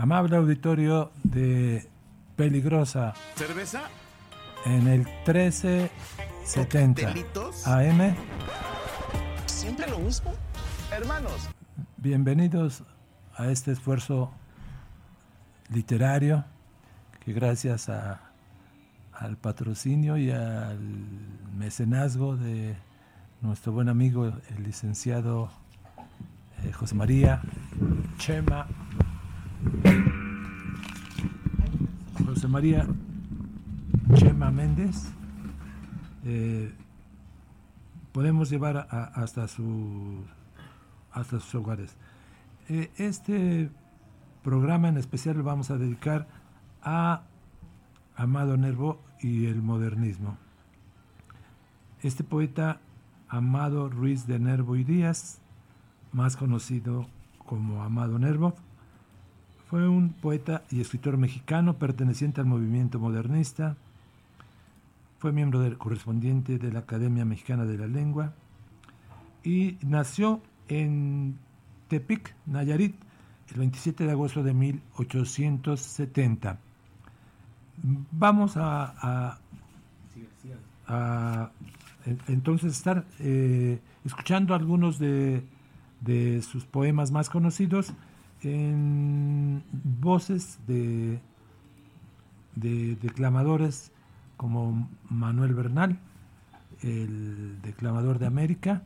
amable 0.00 0.36
auditorio 0.36 1.12
de 1.22 1.86
Peligrosa. 2.34 3.12
¿Cerveza? 3.34 3.82
En 4.64 4.88
el 4.88 5.00
1370 5.26 7.02
¿Coctelitos? 7.02 7.66
AM. 7.66 8.16
¿Siempre 9.44 9.90
lo 9.90 9.98
mismo? 9.98 10.32
Hermanos. 10.90 11.50
Bienvenidos 11.98 12.82
a 13.36 13.48
este 13.50 13.72
esfuerzo 13.72 14.32
literario 15.68 16.46
que 17.22 17.34
gracias 17.34 17.90
a, 17.90 18.22
al 19.12 19.36
patrocinio 19.36 20.16
y 20.16 20.30
al 20.30 20.80
mecenazgo 21.58 22.38
de 22.38 22.74
nuestro 23.42 23.72
buen 23.72 23.90
amigo 23.90 24.32
el 24.56 24.62
licenciado 24.62 25.50
eh, 26.64 26.72
José 26.72 26.94
María 26.94 27.42
Chema 28.16 28.66
José 32.26 32.48
María 32.48 32.86
Chema 34.14 34.50
Méndez 34.50 35.12
eh, 36.24 36.72
podemos 38.12 38.50
llevar 38.50 38.86
hasta 39.14 39.48
su 39.48 40.24
hasta 41.12 41.40
sus 41.40 41.54
hogares. 41.54 41.96
Eh, 42.68 42.90
este 42.96 43.70
programa 44.42 44.88
en 44.88 44.96
especial 44.96 45.36
lo 45.38 45.44
vamos 45.44 45.70
a 45.70 45.78
dedicar 45.78 46.28
a 46.82 47.22
Amado 48.16 48.56
Nervo 48.56 49.00
y 49.20 49.46
el 49.46 49.62
modernismo. 49.62 50.36
Este 52.02 52.24
poeta 52.24 52.80
Amado 53.28 53.88
Ruiz 53.88 54.26
de 54.26 54.38
Nervo 54.38 54.76
y 54.76 54.84
Díaz, 54.84 55.40
más 56.12 56.36
conocido 56.36 57.06
como 57.46 57.82
Amado 57.82 58.18
Nervo, 58.18 58.54
fue 59.70 59.88
un 59.88 60.10
poeta 60.10 60.62
y 60.70 60.80
escritor 60.80 61.16
mexicano 61.16 61.74
perteneciente 61.78 62.40
al 62.40 62.46
movimiento 62.48 62.98
modernista. 62.98 63.76
Fue 65.20 65.30
miembro 65.32 65.60
del 65.60 65.78
correspondiente 65.78 66.58
de 66.58 66.72
la 66.72 66.80
Academia 66.80 67.24
Mexicana 67.24 67.64
de 67.64 67.78
la 67.78 67.86
Lengua 67.86 68.32
y 69.44 69.76
nació 69.82 70.40
en 70.68 71.36
Tepic, 71.88 72.34
Nayarit, 72.46 72.96
el 73.52 73.58
27 73.58 74.04
de 74.06 74.10
agosto 74.10 74.42
de 74.42 74.54
1870. 74.54 76.58
Vamos 78.12 78.56
a, 78.56 78.94
a- 79.00 79.38
a, 80.88 81.50
en- 82.06 82.18
entonces 82.28 82.72
estar 82.72 83.04
eh, 83.20 83.78
escuchando 84.04 84.54
algunos 84.54 84.98
de 84.98 85.44
sus 86.42 86.64
poemas 86.64 87.12
más 87.12 87.30
conocidos 87.30 87.92
en 88.42 89.62
voces 89.72 90.58
de, 90.66 91.20
de 92.56 92.96
declamadores 92.96 93.92
como 94.36 94.88
Manuel 95.08 95.54
Bernal, 95.54 95.98
el 96.82 97.60
declamador 97.62 98.18
de 98.18 98.26
América. 98.26 98.82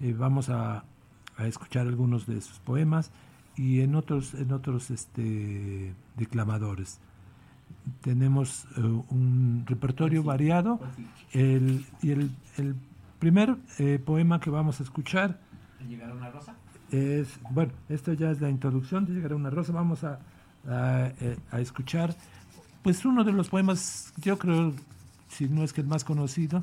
Eh, 0.00 0.14
vamos 0.16 0.48
a, 0.48 0.84
a 1.36 1.46
escuchar 1.46 1.86
algunos 1.86 2.26
de 2.26 2.40
sus 2.40 2.58
poemas 2.58 3.10
y 3.56 3.80
en 3.80 3.94
otros, 3.94 4.34
en 4.34 4.52
otros 4.52 4.90
este, 4.90 5.94
declamadores. 6.16 7.00
Tenemos 8.00 8.66
eh, 8.76 8.80
un 8.80 9.64
repertorio 9.66 10.22
variado. 10.22 10.80
El, 11.32 11.84
y 12.02 12.10
el, 12.10 12.30
el 12.56 12.74
primer 13.18 13.56
eh, 13.78 13.98
poema 14.04 14.40
que 14.40 14.50
vamos 14.50 14.80
a 14.80 14.82
escuchar 14.84 15.38
¿Llegará 15.86 16.12
una 16.12 16.30
rosa? 16.30 16.54
Es, 16.90 17.28
bueno, 17.50 17.72
esto 17.88 18.12
ya 18.12 18.30
es 18.30 18.40
la 18.40 18.50
introducción 18.50 19.04
de 19.04 19.14
Llegará 19.14 19.36
una 19.36 19.50
rosa. 19.50 19.72
Vamos 19.72 20.04
a, 20.04 20.18
a, 20.68 21.12
eh, 21.20 21.36
a 21.50 21.60
escuchar, 21.60 22.14
pues 22.82 23.04
uno 23.04 23.24
de 23.24 23.32
los 23.32 23.48
poemas, 23.48 24.12
yo 24.18 24.38
creo, 24.38 24.72
si 25.28 25.48
no 25.48 25.64
es 25.64 25.72
que 25.72 25.80
el 25.80 25.86
más 25.86 26.04
conocido, 26.04 26.62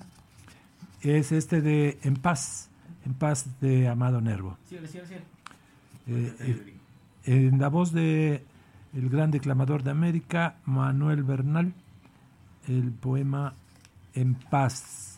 es 1.01 1.31
este 1.31 1.61
de 1.61 1.99
En 2.03 2.15
paz, 2.15 2.69
En 3.05 3.13
paz 3.13 3.45
de 3.61 3.87
Amado 3.87 4.21
Nervo. 4.21 4.57
Sí, 4.67 4.77
sí, 4.87 4.99
sí. 5.07 5.15
Eh, 6.07 6.35
eh, 6.39 6.77
en 7.25 7.59
la 7.59 7.69
voz 7.69 7.91
de 7.91 8.43
el 8.93 9.09
gran 9.09 9.31
declamador 9.31 9.83
de 9.83 9.91
América, 9.91 10.57
Manuel 10.65 11.23
Bernal, 11.23 11.73
el 12.67 12.91
poema 12.91 13.53
En 14.13 14.35
paz. 14.35 15.14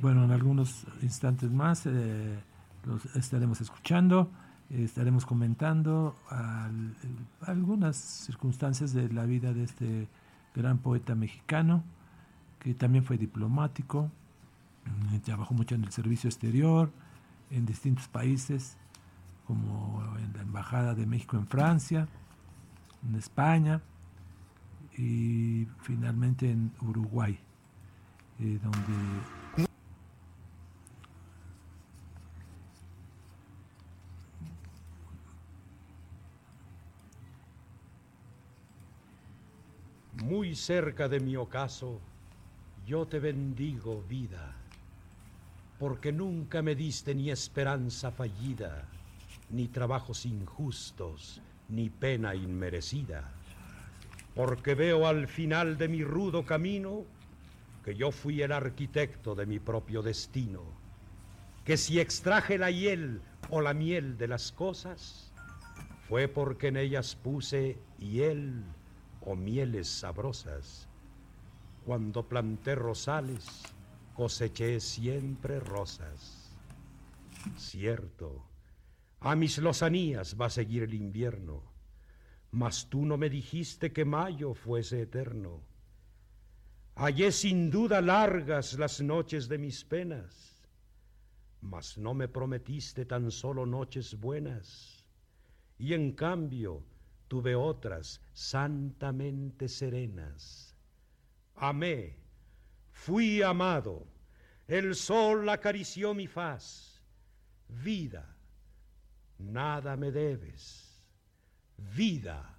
Bueno, 0.00 0.24
en 0.24 0.32
algunos 0.32 0.86
instantes 1.02 1.50
más 1.50 1.86
eh, 1.86 2.38
los 2.84 3.04
estaremos 3.16 3.60
escuchando, 3.60 4.30
eh, 4.70 4.82
estaremos 4.84 5.24
comentando 5.24 6.16
algunas 7.42 7.96
circunstancias 7.96 8.92
de 8.92 9.08
la 9.12 9.24
vida 9.24 9.52
de 9.52 9.64
este 9.64 10.08
gran 10.54 10.78
poeta 10.78 11.14
mexicano, 11.14 11.84
que 12.58 12.74
también 12.74 13.04
fue 13.04 13.18
diplomático, 13.18 14.10
mm, 14.84 15.18
trabajó 15.18 15.54
mucho 15.54 15.74
en 15.74 15.84
el 15.84 15.92
servicio 15.92 16.28
exterior, 16.28 16.90
en 17.50 17.66
distintos 17.66 18.08
países, 18.08 18.76
como 19.46 20.02
en 20.18 20.32
la 20.32 20.42
Embajada 20.42 20.94
de 20.94 21.06
México 21.06 21.36
en 21.36 21.46
Francia, 21.46 22.08
en 23.08 23.14
España 23.14 23.80
y 24.96 25.68
finalmente 25.82 26.50
en 26.50 26.72
Uruguay, 26.80 27.38
donde 28.38 29.26
Muy 40.24 40.56
cerca 40.56 41.08
de 41.08 41.20
mi 41.20 41.36
ocaso, 41.36 42.00
yo 42.84 43.06
te 43.06 43.20
bendigo, 43.20 44.02
vida, 44.08 44.56
porque 45.78 46.10
nunca 46.10 46.62
me 46.62 46.74
diste 46.74 47.14
ni 47.14 47.30
esperanza 47.30 48.10
fallida, 48.10 48.88
ni 49.50 49.68
trabajos 49.68 50.26
injustos, 50.26 51.40
ni 51.68 51.90
pena 51.90 52.34
inmerecida, 52.34 53.30
porque 54.34 54.74
veo 54.74 55.06
al 55.06 55.28
final 55.28 55.78
de 55.78 55.86
mi 55.86 56.02
rudo 56.02 56.44
camino 56.44 57.04
que 57.86 57.94
yo 57.94 58.10
fui 58.10 58.42
el 58.42 58.50
arquitecto 58.50 59.36
de 59.36 59.46
mi 59.46 59.60
propio 59.60 60.02
destino, 60.02 60.64
que 61.64 61.76
si 61.76 62.00
extraje 62.00 62.58
la 62.58 62.72
hiel 62.72 63.22
o 63.48 63.60
la 63.60 63.74
miel 63.74 64.18
de 64.18 64.26
las 64.26 64.50
cosas, 64.50 65.32
fue 66.08 66.26
porque 66.26 66.66
en 66.66 66.78
ellas 66.78 67.14
puse 67.14 67.78
hiel 68.00 68.64
o 69.20 69.36
mieles 69.36 69.86
sabrosas. 69.86 70.88
Cuando 71.84 72.26
planté 72.26 72.74
rosales, 72.74 73.62
coseché 74.14 74.80
siempre 74.80 75.60
rosas. 75.60 76.58
Cierto, 77.56 78.48
a 79.20 79.36
mis 79.36 79.58
lozanías 79.58 80.36
va 80.36 80.46
a 80.46 80.50
seguir 80.50 80.82
el 80.82 80.94
invierno, 80.94 81.62
mas 82.50 82.88
tú 82.88 83.06
no 83.06 83.16
me 83.16 83.30
dijiste 83.30 83.92
que 83.92 84.04
mayo 84.04 84.54
fuese 84.54 85.02
eterno. 85.02 85.75
Hallé 86.96 87.30
sin 87.30 87.70
duda 87.70 88.00
largas 88.00 88.78
las 88.78 89.02
noches 89.02 89.48
de 89.48 89.58
mis 89.58 89.84
penas, 89.84 90.62
mas 91.60 91.98
no 91.98 92.14
me 92.14 92.26
prometiste 92.26 93.04
tan 93.04 93.30
solo 93.30 93.66
noches 93.66 94.18
buenas 94.18 95.04
y 95.78 95.92
en 95.92 96.12
cambio 96.12 96.82
tuve 97.28 97.54
otras 97.54 98.22
santamente 98.32 99.68
serenas. 99.68 100.74
Amé, 101.56 102.16
fui 102.92 103.42
amado, 103.42 104.06
el 104.66 104.94
sol 104.94 105.46
acarició 105.50 106.14
mi 106.14 106.26
faz. 106.26 107.02
Vida, 107.68 108.36
nada 109.38 109.98
me 109.98 110.10
debes. 110.10 110.98
Vida, 111.76 112.56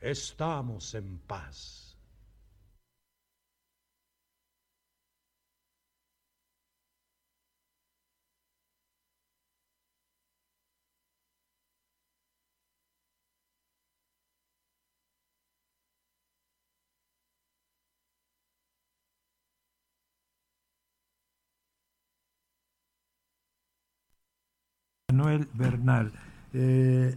estamos 0.00 0.94
en 0.94 1.18
paz. 1.18 1.87
Manuel 25.10 25.48
Bernal. 25.54 26.12
Eh, 26.52 27.16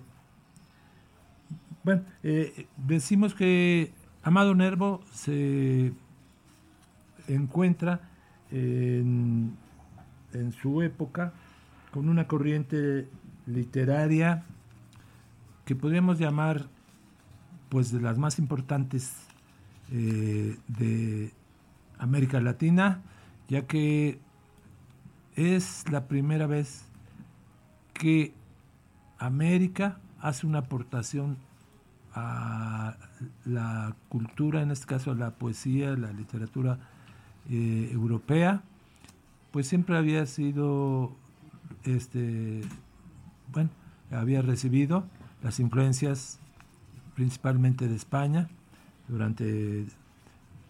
bueno, 1.83 2.03
eh, 2.23 2.67
decimos 2.77 3.33
que 3.33 3.91
Amado 4.23 4.55
Nervo 4.55 5.01
se 5.11 5.91
encuentra 7.27 7.99
en, 8.49 9.57
su 10.61 10.81
época 10.81 11.33
con 11.91 12.07
una 12.07 12.27
corriente 12.27 13.09
literaria 13.45 14.45
que 15.65 15.75
podríamos 15.75 16.17
llamar 16.17 16.67
pues 17.67 17.91
de 17.91 17.99
las 17.99 18.17
más 18.17 18.39
importantes 18.39 19.11
eh, 19.91 20.57
de 20.69 21.33
América 21.97 22.39
Latina, 22.39 23.01
ya 23.49 23.67
que 23.67 24.17
es 25.35 25.91
la 25.91 26.07
primera 26.07 26.47
vez 26.47 26.85
que 28.01 28.33
América 29.19 30.00
hace 30.21 30.48
una 30.48 30.57
aportación 30.57 31.38
a 32.15 32.98
la 33.45 33.95
cultura, 34.09 34.63
en 34.63 34.71
este 34.71 34.88
caso 34.88 35.12
a 35.12 35.15
la 35.15 35.36
poesía, 35.36 35.95
la 35.95 36.12
literatura 36.12 36.80
eh, 37.48 37.89
europea, 37.92 38.63
pues 39.51 39.68
siempre 39.68 39.98
había 39.98 40.25
sido, 40.25 41.12
este, 41.83 42.62
bueno, 43.53 43.69
había 44.09 44.42
recibido 44.42 45.03
las 45.44 45.59
influencias 45.59 46.39
principalmente 47.13 47.88
de 47.88 47.95
España 47.95 48.50
durante 49.09 49.86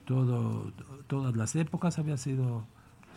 todo, 0.04 0.74
todas 1.08 1.38
las 1.38 1.56
épocas, 1.56 1.98
había 1.98 2.18
sido 2.18 2.66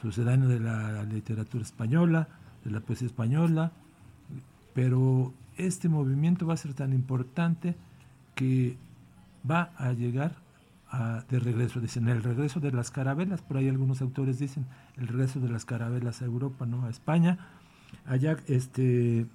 sucedáneo 0.02 0.48
de 0.48 0.60
la 0.60 1.02
literatura 1.02 1.64
española, 1.64 2.28
de 2.64 2.70
la 2.70 2.78
poesía 2.78 3.08
española, 3.08 3.72
pero 4.74 5.32
este 5.56 5.88
movimiento 5.88 6.46
va 6.46 6.54
a 6.54 6.58
ser 6.58 6.74
tan 6.74 6.92
importante 6.92 7.76
que 8.34 8.76
va 9.48 9.70
a 9.76 9.92
llegar 9.92 10.36
de 11.28 11.40
regreso, 11.40 11.80
dicen 11.80 12.08
el 12.08 12.22
regreso 12.22 12.60
de 12.60 12.70
las 12.70 12.92
carabelas, 12.92 13.42
por 13.42 13.56
ahí 13.56 13.68
algunos 13.68 14.00
autores 14.00 14.38
dicen 14.38 14.66
el 14.96 15.08
regreso 15.08 15.40
de 15.40 15.48
las 15.48 15.64
carabelas 15.64 16.22
a 16.22 16.24
Europa, 16.24 16.66
no 16.66 16.84
a 16.86 16.90
España. 16.90 17.38
Allá 18.06 18.36
este 18.46 19.26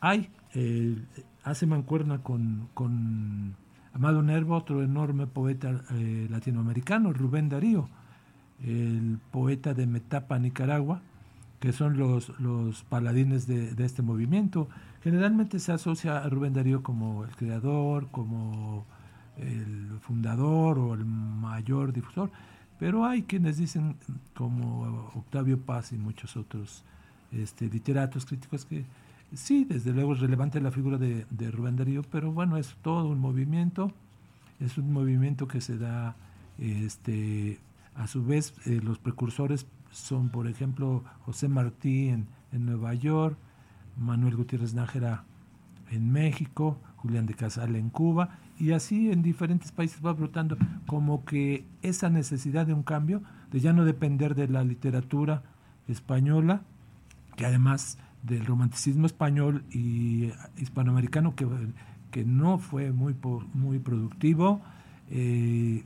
hay, 0.00 0.30
hace 1.44 1.66
mancuerna 1.66 2.18
con, 2.22 2.68
con, 2.74 3.56
Amado 3.94 4.22
Nervo, 4.22 4.56
otro 4.56 4.82
enorme 4.82 5.26
poeta 5.26 5.82
eh, 5.92 6.26
latinoamericano, 6.28 7.12
Rubén 7.12 7.48
Darío, 7.48 7.88
el 8.62 9.18
poeta 9.30 9.72
de 9.72 9.86
Metapa, 9.86 10.38
Nicaragua, 10.38 11.00
que 11.64 11.72
son 11.72 11.96
los, 11.96 12.28
los 12.40 12.82
paladines 12.84 13.46
de, 13.46 13.72
este 13.86 14.02
movimiento. 14.02 14.68
Generalmente 15.02 15.58
se 15.58 15.72
asocia 15.72 16.18
a 16.18 16.28
Rubén 16.28 16.52
Darío 16.52 16.82
como 16.82 17.24
el 17.24 17.34
creador, 17.34 18.08
como 18.10 18.84
el 19.38 19.98
fundador 20.02 20.78
o 20.78 20.92
el 20.92 21.06
mayor 21.06 21.94
difusor, 21.94 22.30
pero 22.78 23.06
hay 23.06 23.22
quienes 23.22 23.56
dicen, 23.56 23.96
como 24.34 25.10
Octavio 25.14 25.58
Paz 25.58 25.92
y 25.92 25.96
muchos 25.96 26.36
otros 26.36 26.84
este, 27.32 27.70
literatos 27.70 28.26
críticos, 28.26 28.66
que 28.66 28.84
sí, 29.32 29.64
desde 29.64 29.94
luego 29.94 30.12
es 30.12 30.20
relevante 30.20 30.60
la 30.60 30.70
figura 30.70 30.98
de, 30.98 31.24
de 31.30 31.50
Rubén 31.50 31.76
Darío, 31.76 32.02
pero 32.02 32.30
bueno, 32.30 32.58
es 32.58 32.76
todo 32.82 33.08
un 33.08 33.20
movimiento, 33.20 33.90
es 34.60 34.76
un 34.76 34.92
movimiento 34.92 35.48
que 35.48 35.62
se 35.62 35.78
da, 35.78 36.14
este, 36.58 37.58
a 37.94 38.06
su 38.06 38.22
vez, 38.22 38.52
eh, 38.66 38.82
los 38.84 38.98
precursores 38.98 39.66
son, 39.94 40.28
por 40.28 40.48
ejemplo, 40.48 41.04
José 41.24 41.48
Martí 41.48 42.08
en, 42.08 42.26
en 42.52 42.66
Nueva 42.66 42.94
York, 42.94 43.36
Manuel 43.96 44.36
Gutiérrez 44.36 44.74
Nájera 44.74 45.24
en 45.90 46.10
México, 46.10 46.78
Julián 46.96 47.26
de 47.26 47.34
Casal 47.34 47.76
en 47.76 47.90
Cuba, 47.90 48.38
y 48.58 48.72
así 48.72 49.10
en 49.10 49.22
diferentes 49.22 49.72
países 49.72 50.04
va 50.04 50.12
brotando 50.12 50.56
como 50.86 51.24
que 51.24 51.64
esa 51.82 52.10
necesidad 52.10 52.66
de 52.66 52.74
un 52.74 52.82
cambio, 52.82 53.22
de 53.52 53.60
ya 53.60 53.72
no 53.72 53.84
depender 53.84 54.34
de 54.34 54.48
la 54.48 54.64
literatura 54.64 55.42
española, 55.86 56.62
que 57.36 57.46
además 57.46 57.98
del 58.22 58.44
romanticismo 58.46 59.06
español 59.06 59.64
y 59.70 60.30
hispanoamericano 60.56 61.34
que, 61.36 61.46
que 62.10 62.24
no 62.24 62.58
fue 62.58 62.90
muy, 62.92 63.14
muy 63.52 63.78
productivo, 63.78 64.60
eh, 65.10 65.82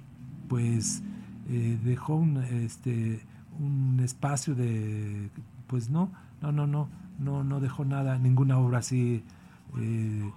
pues 0.49 1.03
eh, 1.51 1.79
dejó 1.85 2.17
un, 2.17 2.39
este, 2.39 3.21
un 3.59 4.01
espacio 4.03 4.55
de, 4.55 5.31
pues 5.67 5.91
no, 5.91 6.11
no, 6.41 6.53
no, 6.53 6.67
no, 6.67 6.89
no, 7.19 7.45
no 7.45 7.61
dejó 7.61 7.85
nada, 7.85 8.19
ninguna 8.19 8.59
obra 8.59 8.79
así 8.79 9.23
eh, 9.79 10.31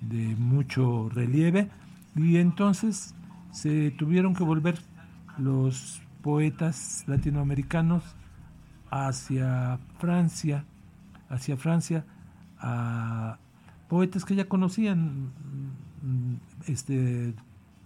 de 0.00 0.36
mucho 0.36 1.08
relieve. 1.10 1.70
Y 2.14 2.36
entonces 2.36 3.14
se 3.50 3.90
tuvieron 3.92 4.34
que 4.34 4.44
volver 4.44 4.78
los 5.38 6.02
poetas 6.22 7.04
latinoamericanos 7.06 8.02
hacia 8.90 9.78
Francia, 9.98 10.64
hacia 11.28 11.56
Francia, 11.56 12.04
a 12.58 13.38
poetas 13.88 14.24
que 14.24 14.34
ya 14.34 14.48
conocían, 14.48 15.30
mm, 16.02 16.34
este, 16.66 17.34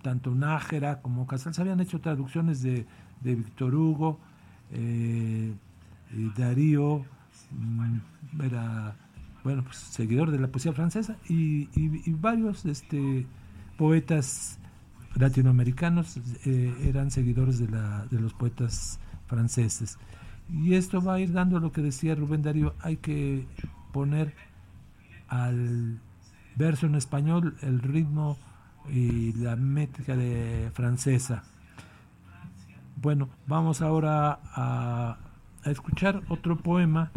tanto 0.03 0.35
Nájera 0.35 1.01
como 1.03 1.27
Casals. 1.27 1.59
Habían 1.59 1.81
hecho 1.81 2.01
traducciones 2.01 2.63
de, 2.63 2.87
de 3.21 3.35
Víctor 3.35 3.75
Hugo, 3.75 4.19
eh, 4.73 5.53
Darío, 6.37 7.05
mm, 7.51 8.43
era 8.43 8.97
bueno, 9.45 9.65
pues, 9.65 9.77
seguidor 9.77 10.31
de 10.31 10.39
la 10.39 10.49
poesía 10.49 10.73
francesa 10.73 11.17
y, 11.29 11.69
varios 12.13 12.65
este, 12.65 13.27
poetas 13.77 14.59
latinoamericanos 15.17 16.19
eh, 16.45 16.75
eran 16.85 17.11
seguidores 17.11 17.59
de, 17.59 17.67
de 17.67 18.21
los 18.21 18.33
poetas 18.35 18.99
franceses. 19.27 19.99
Y 20.51 20.75
esto 20.75 21.03
va 21.03 21.15
a 21.15 21.21
ir 21.21 21.33
dando 21.33 21.59
lo 21.61 21.73
que 21.73 21.81
decía 21.81 22.15
Rubén 22.15 22.43
Darío, 22.43 22.75
hay 22.81 22.97
que 22.97 23.47
poner 23.93 24.35
al 25.29 25.99
verso 26.57 26.87
en 26.87 26.95
español 26.95 27.57
el 27.63 27.81
ritmo 27.81 28.37
y 28.91 29.33
la 29.35 29.57
métrica 29.57 30.17
de 30.17 30.71
francesa. 30.75 31.45
Bueno, 33.03 33.29
vamos 33.49 33.83
ahora 33.83 34.39
a, 34.55 35.19
escuchar 35.65 36.23
otro 36.29 36.57
poema 36.57 37.11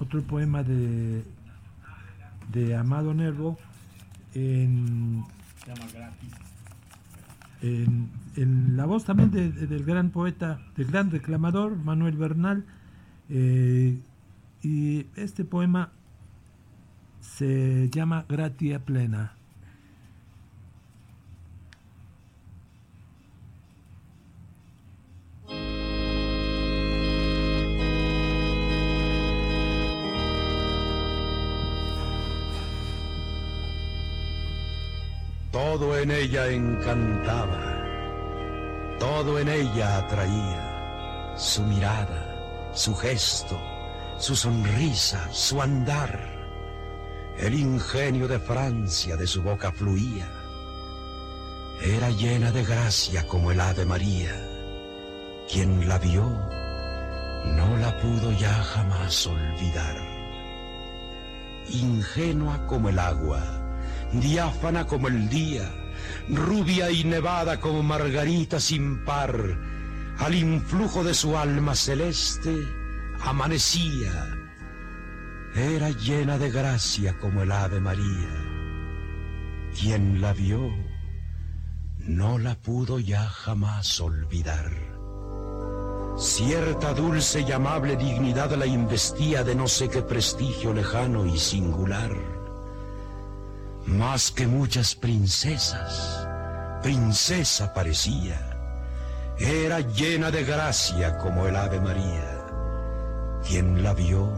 otro 0.00 0.22
poema 0.22 0.62
de, 0.62 1.24
de 2.52 2.74
Amado 2.74 3.12
Nervo 3.12 3.58
en, 4.34 5.24
en, 7.60 8.76
la 8.76 8.86
voz 8.86 9.04
también 9.04 9.30
del 9.30 9.84
gran 9.84 10.08
poeta, 10.08 10.58
del 10.74 10.86
gran 10.86 11.10
reclamador 11.10 11.76
Manuel 11.76 12.16
Bernal. 12.16 12.64
Eh, 13.28 14.00
y 14.62 15.06
este 15.16 15.44
poema 15.44 15.90
se 17.20 17.90
llama 17.90 18.24
Gratia 18.26 18.78
Plena. 18.78 19.37
Todo 35.58 35.98
en 35.98 36.12
ella 36.12 36.46
encantaba, 36.46 37.82
todo 39.00 39.40
en 39.40 39.48
ella 39.48 39.98
atraía, 39.98 41.34
su 41.36 41.64
mirada, 41.64 42.70
su 42.72 42.94
gesto, 42.94 43.60
su 44.18 44.36
sonrisa, 44.36 45.28
su 45.32 45.60
andar. 45.60 46.16
El 47.38 47.54
ingenio 47.54 48.28
de 48.28 48.38
Francia 48.38 49.16
de 49.16 49.26
su 49.26 49.42
boca 49.42 49.72
fluía. 49.72 50.30
Era 51.82 52.10
llena 52.10 52.52
de 52.52 52.62
gracia 52.62 53.26
como 53.26 53.50
el 53.50 53.60
Ave 53.60 53.84
María. 53.84 54.30
Quien 55.52 55.88
la 55.88 55.98
vio 55.98 56.22
no 57.56 57.76
la 57.78 57.98
pudo 58.00 58.30
ya 58.30 58.54
jamás 58.62 59.26
olvidar. 59.26 59.96
Ingenua 61.68 62.64
como 62.68 62.90
el 62.90 62.98
agua, 63.00 63.57
diáfana 64.12 64.86
como 64.86 65.08
el 65.08 65.28
día, 65.28 65.70
rubia 66.28 66.90
y 66.90 67.04
nevada 67.04 67.60
como 67.60 67.82
margarita 67.82 68.60
sin 68.60 69.04
par, 69.04 69.58
al 70.18 70.34
influjo 70.34 71.04
de 71.04 71.14
su 71.14 71.36
alma 71.36 71.74
celeste, 71.74 72.56
amanecía. 73.20 74.34
Era 75.54 75.90
llena 75.90 76.38
de 76.38 76.50
gracia 76.50 77.18
como 77.18 77.42
el 77.42 77.52
Ave 77.52 77.80
María. 77.80 78.44
Quien 79.78 80.20
la 80.20 80.32
vio 80.32 80.70
no 81.98 82.38
la 82.38 82.54
pudo 82.54 82.98
ya 82.98 83.26
jamás 83.28 84.00
olvidar. 84.00 84.70
Cierta 86.18 86.94
dulce 86.94 87.42
y 87.42 87.52
amable 87.52 87.96
dignidad 87.96 88.52
la 88.54 88.66
investía 88.66 89.44
de 89.44 89.54
no 89.54 89.68
sé 89.68 89.88
qué 89.88 90.02
prestigio 90.02 90.72
lejano 90.72 91.26
y 91.26 91.38
singular 91.38 92.37
más 93.88 94.30
que 94.30 94.46
muchas 94.46 94.94
princesas, 94.94 96.26
princesa 96.82 97.72
parecía. 97.72 98.38
Era 99.38 99.80
llena 99.80 100.30
de 100.30 100.44
gracia 100.44 101.16
como 101.18 101.46
el 101.46 101.56
Ave 101.56 101.80
María. 101.80 102.44
Quien 103.48 103.82
la 103.82 103.94
vio 103.94 104.30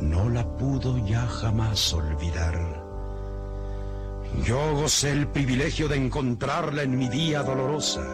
no 0.00 0.28
la 0.28 0.44
pudo 0.56 1.04
ya 1.04 1.26
jamás 1.26 1.92
olvidar. 1.92 2.84
Yo 4.44 4.74
gocé 4.74 5.10
el 5.10 5.26
privilegio 5.26 5.88
de 5.88 5.96
encontrarla 5.96 6.82
en 6.82 6.96
mi 6.96 7.08
día 7.08 7.42
dolorosa. 7.42 8.04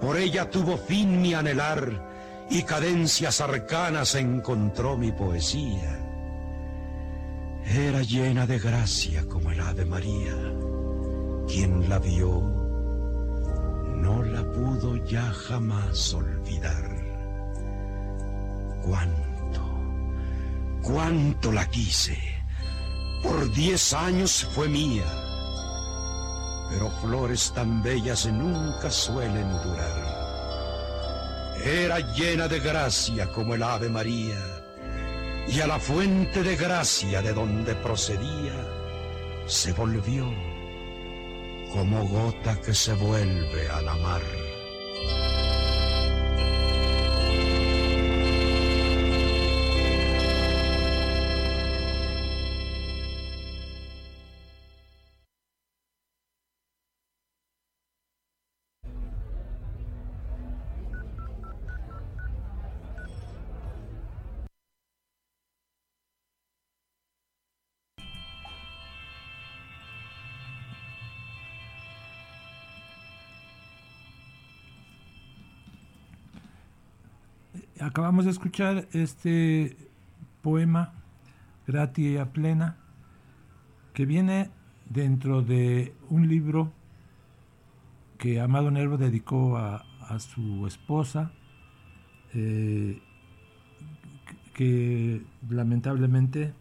Por 0.00 0.18
ella 0.18 0.50
tuvo 0.50 0.76
fin 0.76 1.22
mi 1.22 1.32
anhelar 1.32 2.46
y 2.50 2.62
cadencias 2.64 3.40
arcanas 3.40 4.14
encontró 4.14 4.98
mi 4.98 5.10
poesía. 5.12 6.03
Era 7.66 8.02
llena 8.02 8.46
de 8.46 8.58
gracia 8.58 9.24
como 9.26 9.50
el 9.50 9.60
Ave 9.60 9.84
María. 9.84 10.34
Quien 11.48 11.88
la 11.88 11.98
vio 11.98 12.42
no 13.96 14.22
la 14.22 14.42
pudo 14.52 14.96
ya 15.06 15.32
jamás 15.32 16.12
olvidar. 16.12 16.90
Cuánto, 18.84 19.62
cuánto 20.82 21.52
la 21.52 21.66
quise. 21.68 22.18
Por 23.22 23.50
diez 23.54 23.94
años 23.94 24.46
fue 24.54 24.68
mía. 24.68 25.06
Pero 26.70 26.90
flores 27.00 27.50
tan 27.54 27.82
bellas 27.82 28.26
nunca 28.26 28.90
suelen 28.90 29.50
durar. 29.62 30.14
Era 31.64 31.98
llena 32.14 32.46
de 32.46 32.60
gracia 32.60 33.26
como 33.32 33.54
el 33.54 33.62
Ave 33.62 33.88
María 33.88 34.53
y 35.48 35.60
a 35.60 35.66
la 35.66 35.78
fuente 35.78 36.42
de 36.42 36.56
gracia 36.56 37.22
de 37.22 37.32
donde 37.32 37.74
procedía 37.74 38.54
se 39.46 39.72
volvió 39.72 40.32
como 41.72 42.06
gota 42.08 42.60
que 42.60 42.72
se 42.72 42.94
vuelve 42.94 43.68
a 43.68 43.82
la 43.82 43.94
mar. 43.96 44.22
Acabamos 77.84 78.24
de 78.24 78.30
escuchar 78.30 78.88
este 78.92 79.76
poema, 80.42 80.94
Gratia 81.66 82.32
Plena, 82.32 82.76
que 83.92 84.06
viene 84.06 84.50
dentro 84.88 85.42
de 85.42 85.94
un 86.08 86.28
libro 86.28 86.72
que 88.18 88.40
Amado 88.40 88.70
Nervo 88.70 88.96
dedicó 88.96 89.58
a, 89.58 89.84
su 90.18 90.66
esposa, 90.66 91.32
eh, 92.34 93.00
que 94.52 95.22
lamentablemente 95.48 96.52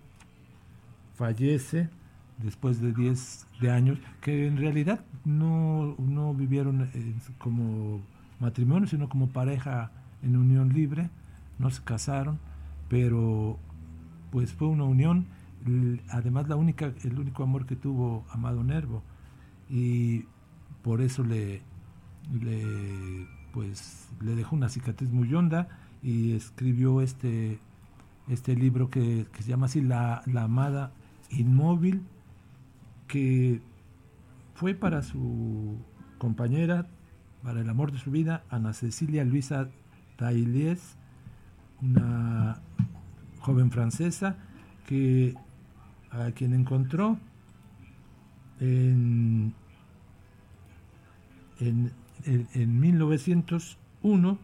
fallece 1.16 1.90
después 2.38 2.82
de 2.82 2.94
10 2.94 3.48
de 3.62 3.72
años, 3.72 4.00
que 4.22 4.48
en 4.48 4.58
realidad 4.58 5.04
no, 5.24 5.96
no 6.00 6.34
vivieron 6.34 6.90
como 7.38 8.02
matrimonio, 8.40 8.88
sino 8.88 9.10
como 9.10 9.28
pareja 9.28 9.92
en 10.24 10.36
unión 10.38 10.70
libre, 10.70 11.10
no 11.60 11.70
se 11.70 11.84
casaron, 11.84 12.40
pero 12.90 13.60
pues 14.32 14.54
fue 14.54 14.68
una 14.68 14.86
unión, 14.86 15.28
además 16.10 16.48
la 16.48 16.56
única, 16.56 16.94
el 17.04 17.20
único 17.20 17.44
amor 17.44 17.66
que 17.66 17.76
tuvo 17.76 18.26
Amado 18.32 18.64
Nervo, 18.64 19.04
y 19.70 20.26
por 20.82 21.02
eso 21.02 21.24
le, 21.24 21.62
le, 22.42 23.28
pues, 23.54 24.10
le 24.22 24.36
dejó 24.36 24.56
una 24.56 24.70
cicatriz 24.70 25.12
muy 25.12 25.34
honda 25.34 25.68
y 26.02 26.34
escribió 26.34 27.02
este, 27.02 27.60
este 28.28 28.56
libro 28.56 28.90
que, 28.90 29.28
se 29.40 29.50
llama 29.50 29.68
así 29.68 29.82
La, 29.82 30.24
la 30.26 30.44
Amada 30.44 30.92
Inmóvil, 31.30 32.02
que 33.08 33.62
fue 34.56 34.74
para 34.74 35.04
su 35.04 35.78
compañera, 36.18 36.88
para 37.44 37.62
el 37.62 37.70
amor 37.70 37.92
de 37.92 38.00
su 38.00 38.12
vida, 38.12 38.44
Ana 38.50 38.74
Cecilia 38.74 39.24
Luisa 39.26 39.70
Tailies, 40.18 40.96
una 41.82 42.62
joven 43.40 43.72
francesa 43.72 44.38
que 44.88 45.36
a 46.12 46.32
quien 46.32 46.54
encontró 46.54 47.18
en, 48.60 49.54
en, 51.60 51.92
en, 52.26 52.80
1901 52.80 54.38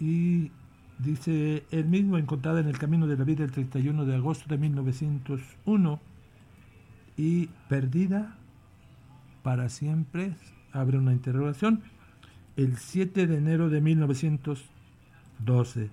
y 0.00 0.50
dice 0.98 1.64
él 1.70 1.86
mismo 1.86 2.18
encontrada 2.18 2.60
en 2.60 2.68
el 2.68 2.78
camino 2.78 3.06
de 3.06 3.16
la 3.16 3.24
vida 3.24 3.44
el 3.44 3.50
31 3.50 4.04
de 4.04 4.14
agosto 4.14 4.46
de 4.48 4.58
1901 4.58 6.00
y 7.16 7.46
perdida 7.68 8.36
para 9.42 9.68
siempre, 9.68 10.34
abre 10.72 10.98
una 10.98 11.12
interrogación, 11.12 11.82
el 12.58 12.76
7 12.76 13.26
de 13.28 13.38
enero 13.38 13.70
de 13.70 13.80
1912. 13.80 15.90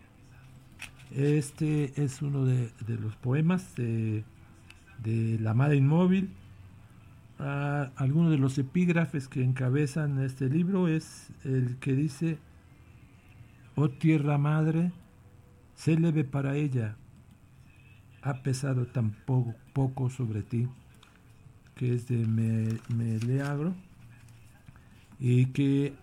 Este 1.12 2.04
es 2.04 2.24
uno 2.24 2.44
de, 2.44 2.72
los 2.88 3.16
poemas 3.18 3.76
de, 3.76 4.24
La 5.40 5.52
Amada 5.52 5.76
Inmóvil. 5.76 6.32
Ah, 7.38 7.92
algunos 7.98 8.32
de 8.32 8.40
los 8.40 8.58
epígrafes 8.58 9.28
que 9.28 9.44
encabezan 9.44 10.24
este 10.24 10.50
libro 10.50 10.88
es 10.88 11.30
el 11.44 11.78
que 11.78 11.94
dice, 11.94 12.40
Oh 13.76 13.90
tierra 13.90 14.40
madre, 14.40 14.92
célebre 15.76 16.24
para 16.24 16.56
ella, 16.56 16.96
ha 18.24 18.42
pesado 18.42 18.88
tan 18.88 19.12
poco, 19.12 20.10
sobre 20.10 20.42
ti, 20.42 20.68
que 21.76 21.94
es 21.94 22.08
de 22.08 22.26
Meleagro, 22.90 23.76
y 25.20 25.46
que 25.48 25.94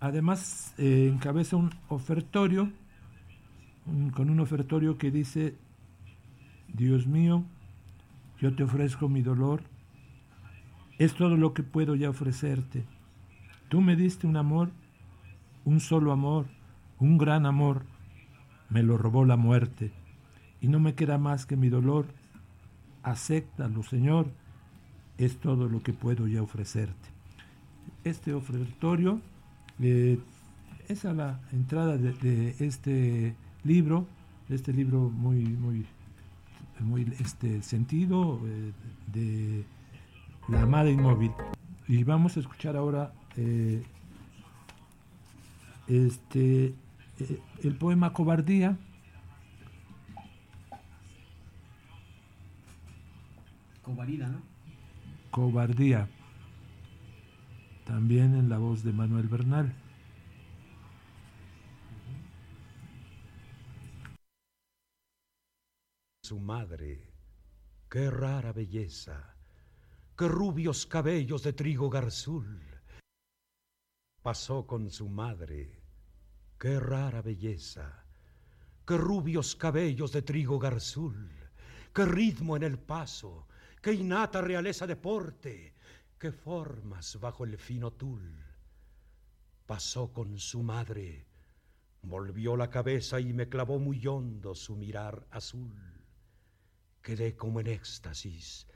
Además, 0.00 0.74
eh, 0.78 1.10
encabeza 1.12 1.56
un 1.56 1.70
ofertorio, 1.88 2.70
con 4.14 4.30
un 4.30 4.38
ofertorio 4.38 4.96
que 4.96 5.10
dice, 5.10 5.56
Dios 6.72 7.06
mío, 7.06 7.42
yo 8.40 8.54
te 8.54 8.62
ofrezco 8.62 9.08
mi 9.08 9.22
dolor, 9.22 9.62
es 10.98 11.14
todo 11.14 11.36
lo 11.36 11.52
que 11.52 11.64
puedo 11.64 11.96
ya 11.96 12.10
ofrecerte. 12.10 12.84
Tú 13.68 13.80
me 13.80 13.96
diste 13.96 14.26
un 14.26 14.36
amor, 14.36 14.70
un 15.64 15.80
solo 15.80 16.12
amor, 16.12 16.46
un 17.00 17.18
gran 17.18 17.44
amor, 17.44 17.84
me 18.70 18.84
lo 18.84 18.98
robó 18.98 19.24
la 19.24 19.36
muerte, 19.36 19.90
y 20.60 20.68
no 20.68 20.78
me 20.78 20.94
queda 20.94 21.18
más 21.18 21.44
que 21.44 21.56
mi 21.56 21.70
dolor. 21.70 22.06
Acéptalo, 23.02 23.82
Señor, 23.82 24.30
es 25.16 25.38
todo 25.38 25.68
lo 25.68 25.82
que 25.82 25.92
puedo 25.92 26.28
ya 26.28 26.42
ofrecerte. 26.42 27.08
Este 28.04 28.32
ofertorio 28.32 29.20
eh, 29.80 30.18
esa 30.88 31.10
es 31.10 31.16
la 31.16 31.40
entrada 31.52 31.96
de, 31.96 32.56
este 32.58 33.34
libro, 33.64 34.06
este 34.48 34.72
libro 34.72 35.10
muy, 35.10 35.44
muy, 35.44 35.86
muy 36.80 37.12
este 37.20 37.62
sentido 37.62 38.40
eh, 38.46 38.72
de 39.12 39.64
la 40.48 40.62
amada 40.62 40.90
inmóvil. 40.90 41.32
Y 41.86 42.04
vamos 42.04 42.36
a 42.36 42.40
escuchar 42.40 42.76
ahora 42.76 43.12
eh, 43.36 43.82
este 45.86 46.74
el 47.62 47.74
poema 47.74 48.12
Cobardía. 48.12 48.76
Cobardía, 53.82 54.28
¿no? 54.28 54.40
Cobardía 55.30 56.08
también 57.88 58.34
en 58.34 58.50
la 58.50 58.58
voz 58.58 58.84
de 58.84 58.92
Manuel 58.92 59.28
Bernal. 59.28 59.74
Su 66.22 66.38
madre, 66.38 67.10
qué 67.88 68.10
rara 68.10 68.52
belleza, 68.52 69.34
qué 70.18 70.28
rubios 70.28 70.84
cabellos 70.84 71.42
de 71.42 71.54
trigo 71.54 71.88
garzul. 71.88 72.60
Pasó 74.22 74.66
con 74.66 74.90
su 74.90 75.08
madre, 75.08 75.80
qué 76.58 76.78
rara 76.78 77.22
belleza, 77.22 78.04
qué 78.86 78.98
rubios 78.98 79.56
cabellos 79.56 80.12
de 80.12 80.20
trigo 80.20 80.58
garzul, 80.58 81.30
qué 81.94 82.04
ritmo 82.04 82.54
en 82.54 82.64
el 82.64 82.78
paso, 82.78 83.48
qué 83.80 83.94
innata 83.94 84.42
realeza 84.42 84.86
de 84.86 84.96
porte, 84.96 85.77
qué 86.18 86.32
formas 86.32 87.18
bajo 87.20 87.44
el 87.44 87.56
fino 87.58 87.92
tul. 87.92 88.44
Pasó 89.66 90.12
con 90.12 90.38
su 90.38 90.62
madre, 90.62 91.28
Volvió 92.02 92.56
la 92.56 92.70
cabeza 92.70 93.20
y 93.20 93.32
me 93.32 93.48
clavó 93.48 93.78
muy 93.78 94.06
hondo 94.06 94.54
su 94.54 94.76
mirar 94.76 95.26
azul. 95.30 95.76
Quedé 97.02 97.36
como 97.36 97.60
en 97.60 97.66
éxtasis. 97.66 98.66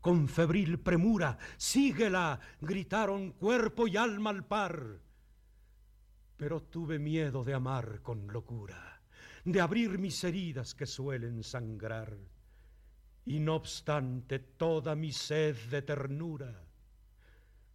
Con 0.00 0.28
febril 0.28 0.78
premura, 0.78 1.38
síguela, 1.56 2.40
gritaron 2.60 3.32
cuerpo 3.32 3.88
y 3.88 3.96
alma 3.96 4.30
al 4.30 4.46
par. 4.46 5.00
Pero 6.36 6.62
tuve 6.62 6.98
miedo 6.98 7.42
de 7.42 7.54
amar 7.54 8.00
con 8.00 8.28
locura, 8.28 9.02
de 9.44 9.60
abrir 9.60 9.98
mis 9.98 10.22
heridas 10.22 10.74
que 10.74 10.86
suelen 10.86 11.42
sangrar. 11.42 12.16
Y 13.26 13.40
no 13.40 13.56
obstante 13.56 14.38
toda 14.38 14.94
mi 14.94 15.12
sed 15.12 15.56
de 15.68 15.82
ternura, 15.82 16.67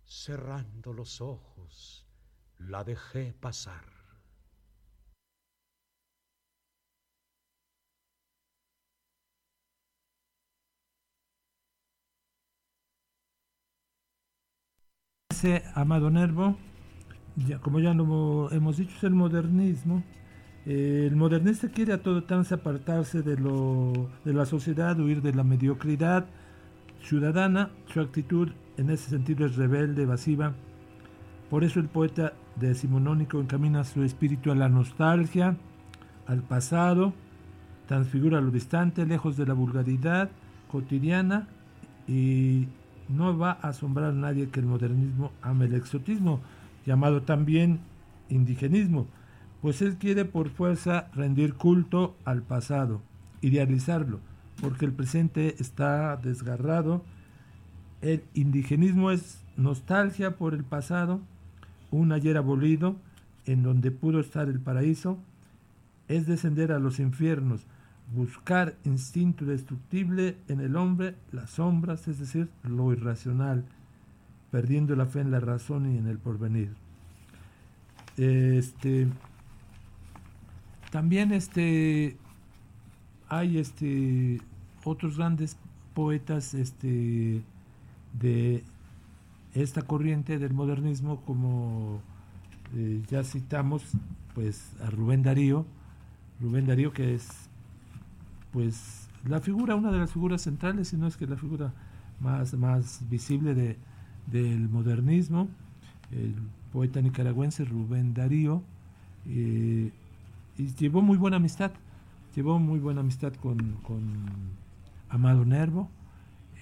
cerrando 0.06 0.94
los 0.94 1.22
ojos, 1.22 2.08
la 2.60 2.84
dejé 2.84 3.34
pasar. 3.34 3.94
Amado 15.76 16.10
Nervo, 16.10 16.56
ya, 17.36 17.60
como 17.60 17.82
ya 17.82 17.94
lo 17.94 18.50
hemos 18.52 18.78
dicho, 18.78 18.96
es 18.96 19.04
el 19.04 19.12
modernismo. 19.12 20.02
Eh, 20.66 21.08
el 21.10 21.18
modernista 21.18 21.68
quiere 21.68 21.92
a 21.92 22.02
todo 22.02 22.24
trance 22.24 22.54
apartarse 22.54 23.22
de, 23.24 23.36
lo, 23.36 24.10
de 24.24 24.34
la 24.34 24.46
sociedad, 24.46 24.98
huir 24.98 25.22
de 25.22 25.34
la 25.34 25.44
mediocridad 25.44 26.28
ciudadana. 27.02 27.72
Su 27.94 28.00
actitud 28.00 28.54
en 28.78 28.90
ese 28.90 29.10
sentido 29.10 29.46
es 29.46 29.56
rebelde, 29.56 30.04
evasiva. 30.04 30.54
Por 31.50 31.64
eso 31.64 31.80
el 31.80 31.88
poeta 31.88 32.34
decimonónico 32.56 33.40
encamina 33.40 33.84
su 33.84 34.04
espíritu 34.04 34.52
a 34.52 34.56
la 34.56 34.70
nostalgia, 34.70 35.58
al 36.28 36.42
pasado, 36.42 37.14
transfigura 37.88 38.42
lo 38.42 38.52
distante, 38.52 39.06
lejos 39.06 39.38
de 39.38 39.46
la 39.46 39.54
vulgaridad 39.54 40.30
cotidiana 40.72 41.48
y 42.08 42.68
no 43.10 43.38
va 43.38 43.52
a 43.62 43.70
asombrar 43.70 44.10
a 44.10 44.14
nadie 44.14 44.50
que 44.50 44.60
el 44.60 44.66
modernismo 44.66 45.32
ame 45.42 45.66
el 45.66 45.76
exotismo, 45.76 46.40
llamado 46.86 47.22
también 47.22 47.80
indigenismo, 48.30 49.08
pues 49.62 49.82
él 49.82 49.98
quiere 49.98 50.26
por 50.26 50.50
fuerza 50.50 51.10
rendir 51.14 51.54
culto 51.54 52.16
al 52.26 52.42
pasado, 52.42 53.02
idealizarlo, 53.42 54.20
porque 54.62 54.86
el 54.86 54.92
presente 54.92 55.56
está 55.60 56.18
desgarrado. 56.18 57.04
El 58.04 58.22
indigenismo 58.34 59.12
es 59.12 59.42
nostalgia 59.56 60.36
por 60.36 60.54
el 60.54 60.66
pasado, 60.66 61.22
un 61.90 62.12
ayer 62.12 62.36
abolido 62.36 62.98
en 63.46 63.64
donde 63.64 63.92
pudo 63.92 64.20
estar 64.20 64.50
el 64.50 64.60
paraíso, 64.60 65.18
es 66.10 66.28
descender 66.28 66.74
a 66.74 66.80
los 66.80 67.00
infiernos, 67.00 67.66
buscar 68.14 68.76
instinto 68.84 69.46
destructible 69.46 70.36
en 70.50 70.60
el 70.60 70.76
hombre, 70.76 71.16
las 71.32 71.52
sombras, 71.52 72.10
es 72.10 72.20
decir, 72.20 72.50
lo 72.64 72.92
irracional, 72.92 73.64
perdiendo 74.52 74.98
la 74.98 75.06
fe 75.06 75.22
en 75.22 75.32
la 75.32 75.40
razón 75.40 75.90
y 75.90 75.98
en 75.98 76.08
el 76.08 76.18
porvenir. 76.18 76.74
Este, 78.18 79.08
también 80.92 81.32
este, 81.32 82.18
hay 83.30 83.60
este, 83.60 84.42
otros 84.84 85.16
grandes 85.16 85.56
poetas 85.94 86.54
este, 86.54 87.42
de 88.14 88.64
esta 89.54 89.84
corriente 89.84 90.40
del 90.40 90.54
modernismo, 90.54 91.22
como 91.22 92.02
eh, 92.76 93.02
ya 93.10 93.24
citamos, 93.24 93.84
pues 94.34 94.72
a 94.82 94.90
Rubén 94.90 95.24
Darío, 95.24 95.66
Rubén 96.42 96.66
Darío 96.66 96.92
que 96.92 97.16
es 97.16 97.30
pues 98.52 99.08
la 99.26 99.40
figura, 99.40 99.76
una 99.76 99.92
de 99.92 99.98
las 99.98 100.12
figuras 100.12 100.42
centrales, 100.42 100.90
si 100.90 100.98
no 100.98 101.08
es 101.08 101.18
que 101.18 101.28
la 101.28 101.38
figura 101.38 101.74
más, 102.20 102.54
más 102.54 103.02
visible 103.10 103.54
de, 103.56 103.78
del 104.28 104.70
modernismo, 104.70 105.48
el 106.12 106.36
poeta 106.72 107.02
nicaragüense 107.02 107.66
Rubén 107.66 108.14
Darío, 108.14 108.62
eh, 109.28 109.92
y 110.58 110.68
llevó 110.76 111.02
muy 111.02 111.18
buena 111.18 111.38
amistad, 111.38 111.72
llevó 112.36 112.60
muy 112.60 112.80
buena 112.80 113.02
amistad 113.02 113.34
con, 113.34 113.78
Amado 115.10 115.46
Nervo, 115.46 115.90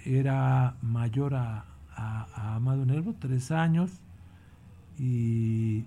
era 0.05 0.75
mayor 0.81 1.35
a, 1.35 1.65
a 1.95 2.55
Amado 2.55 2.85
Nervo, 2.85 3.15
tres 3.19 3.51
años, 3.51 3.91
y 4.97 5.83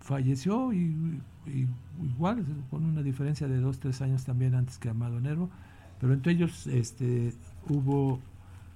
falleció 0.00 0.72
y 0.72 1.16
igual, 2.02 2.44
con 2.70 2.84
una 2.84 3.02
diferencia 3.02 3.48
de 3.48 3.58
dos, 3.58 3.78
tres 3.78 4.02
años 4.02 4.24
también 4.24 4.54
antes 4.54 4.78
que 4.78 4.88
Amado 4.88 5.20
Nervo, 5.20 5.50
pero 6.00 6.12
entre 6.12 6.32
ellos 6.32 6.66
este, 6.66 7.32
hubo 7.68 8.20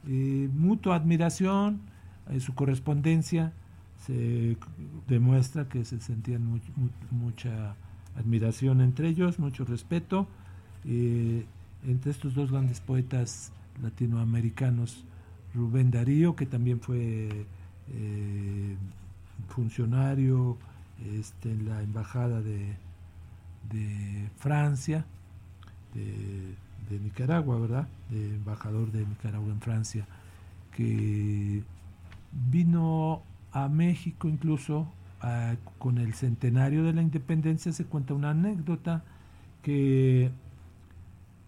eh, 0.07 0.49
mutua 0.55 0.97
admiración, 0.97 1.81
en 2.29 2.41
su 2.41 2.55
correspondencia 2.55 3.53
se 4.07 4.57
demuestra 5.09 5.69
que 5.69 5.85
se 5.85 6.01
sentían 6.01 6.61
mucha 7.11 7.75
admiración 8.17 8.81
entre 8.81 9.09
ellos, 9.09 9.39
mucho 9.39 9.65
respeto. 9.65 10.27
Eh, 10.87 11.45
entre 11.87 12.11
estos 12.11 12.35
dos 12.35 12.51
grandes 12.51 12.81
poetas 12.81 13.53
latinoamericanos, 13.83 15.05
Rubén 15.55 15.91
Darío, 15.91 16.37
que 16.37 16.47
también 16.47 16.81
fue 16.81 17.47
eh, 17.93 18.77
funcionario, 19.49 20.57
este, 21.19 21.51
en 21.51 21.69
la 21.69 21.83
embajada 21.83 22.43
de, 22.43 22.77
Francia, 24.39 25.05
de, 25.95 26.99
Nicaragua, 26.99 27.59
¿verdad? 27.59 27.89
De 28.11 28.35
embajador 28.35 28.91
de 28.91 29.07
Nicaragua 29.07 29.53
en 29.53 29.61
Francia, 29.61 30.07
que 30.75 31.63
vino 32.51 33.23
a 33.53 33.69
México 33.69 34.29
incluso 34.29 34.93
con 35.79 35.99
el 35.99 36.15
centenario 36.15 36.83
de 36.83 36.93
la 36.93 37.03
independencia. 37.03 37.73
Se 37.73 37.85
cuenta 37.85 38.15
una 38.15 38.31
anécdota 38.31 39.05
que 39.63 40.31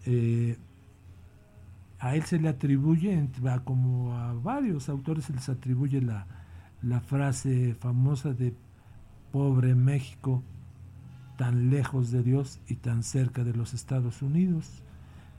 eh, 0.05 0.57
a 2.03 2.17
él 2.17 2.23
se 2.23 2.37
le 2.37 2.49
atribuye, 2.49 3.29
como 3.63 4.13
a 4.17 4.33
varios 4.33 4.89
autores 4.89 5.23
se 5.23 5.31
les 5.31 5.47
atribuye 5.47 6.01
la, 6.01 6.27
la 6.81 6.99
frase 6.99 7.75
famosa 7.75 8.33
de 8.33 8.53
pobre 9.31 9.73
México, 9.73 10.43
tan 11.37 11.69
lejos 11.69 12.11
de 12.11 12.21
Dios 12.21 12.59
y 12.67 12.75
tan 12.75 13.03
cerca 13.03 13.45
de 13.45 13.53
los 13.53 13.73
Estados 13.73 14.21
Unidos. 14.21 14.83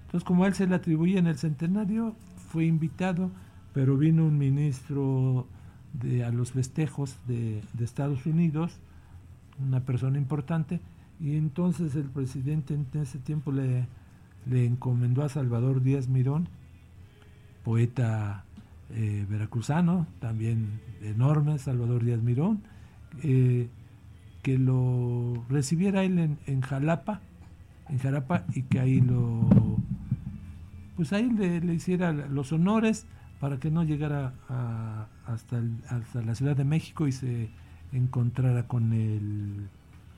Entonces, 0.06 0.26
como 0.26 0.44
a 0.44 0.46
él 0.46 0.54
se 0.54 0.66
le 0.66 0.74
atribuía 0.74 1.18
en 1.18 1.26
el 1.26 1.36
centenario, 1.36 2.16
fue 2.48 2.64
invitado, 2.64 3.30
pero 3.74 3.98
vino 3.98 4.24
un 4.24 4.38
ministro 4.38 5.46
de, 5.92 6.24
a 6.24 6.30
los 6.30 6.52
festejos 6.52 7.18
de, 7.26 7.62
Estados 7.78 8.24
Unidos, 8.24 8.80
una 9.62 9.80
persona 9.80 10.16
importante, 10.16 10.80
y 11.20 11.36
entonces 11.36 11.94
el 11.94 12.08
presidente 12.08 12.72
en 12.72 12.86
ese 13.02 13.18
tiempo 13.18 13.52
le, 13.52 13.86
le 14.46 14.64
encomendó 14.66 15.22
a 15.22 15.28
Salvador 15.28 15.82
Díaz 15.82 16.08
Mirón, 16.08 16.48
poeta 17.64 18.44
eh, 18.90 19.26
veracruzano, 19.28 20.06
también 20.20 20.80
enorme, 21.02 21.58
Salvador 21.58 22.04
Díaz 22.04 22.22
Mirón, 22.22 22.62
eh, 23.22 23.68
que 24.42 24.58
lo 24.58 25.44
recibiera 25.48 26.04
él 26.04 26.36
en, 26.46 26.60
Jalapa, 26.60 27.20
en 27.88 27.98
Jalapa, 27.98 28.44
y 28.54 28.62
que 28.62 28.80
ahí 28.80 29.00
lo, 29.00 29.48
pues 30.96 31.12
ahí 31.12 31.30
le, 31.30 31.74
hiciera 31.74 32.12
los 32.12 32.52
honores 32.52 33.06
para 33.40 33.58
que 33.58 33.70
no 33.70 33.84
llegara 33.84 34.34
hasta, 35.26 35.62
la 36.22 36.34
Ciudad 36.34 36.56
de 36.56 36.64
México 36.64 37.06
y 37.06 37.12
se 37.12 37.48
encontrara 37.92 38.66
con 38.66 38.92
el 38.92 39.68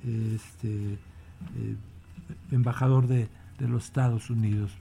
este, 0.03 0.95
eh, 0.95 1.77
embajador 2.51 3.07
de, 3.07 3.29
los 3.61 3.87
Estados 3.87 4.31
Unidos 4.31 4.73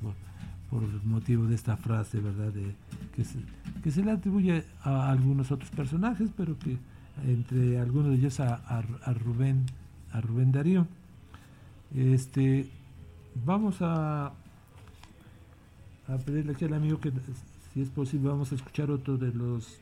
por, 0.69 0.85
motivo 1.05 1.45
de 1.45 1.55
esta 1.55 1.77
frase, 1.77 2.19
¿verdad? 2.19 2.51
De, 2.51 2.75
que, 3.15 3.23
se, 3.23 3.39
que 3.81 3.91
se 3.91 4.03
le 4.03 4.11
atribuye 4.11 4.65
a 4.83 5.09
algunos 5.09 5.51
otros 5.51 5.69
personajes, 5.69 6.29
pero 6.35 6.59
que 6.59 6.77
entre 7.23 7.79
algunos 7.79 8.11
de 8.11 8.15
ellos 8.17 8.39
a, 8.39 8.81
Rubén 9.13 9.65
a 10.11 10.21
Rubén 10.21 10.51
Darío 10.51 10.87
este 11.95 12.69
vamos 13.45 13.77
a 13.81 14.33
a 16.07 16.17
pedirle 16.17 16.53
aquí 16.53 16.65
al 16.65 16.73
amigo 16.73 16.99
que 16.99 17.11
si 17.73 17.81
es 17.81 17.89
posible 17.89 18.29
vamos 18.29 18.51
a 18.51 18.55
escuchar 18.55 18.91
otro 18.91 19.17
de 19.17 19.33
los 19.33 19.79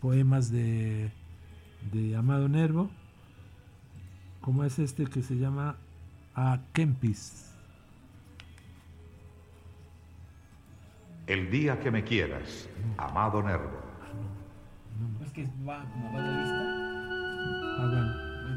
poemas 0.00 0.50
de, 0.50 1.10
de 1.92 2.16
Amado 2.16 2.48
Nervo 2.48 2.90
como 4.40 4.64
es 4.64 4.78
este 4.78 5.06
que 5.06 5.22
se 5.22 5.36
llama 5.36 5.76
A 6.34 6.60
Kempis 6.72 7.52
El 11.28 11.50
día 11.50 11.78
que 11.78 11.90
me 11.90 12.02
quieras, 12.02 12.68
Amado 12.96 13.42
Nervo 13.42 13.78
es 15.22 15.32
que 15.32 15.44
va 15.68 15.84
como 15.92 16.12
va 16.12 16.20
la 16.20 16.40
lista. 16.40 16.64
Ah, 17.78 17.88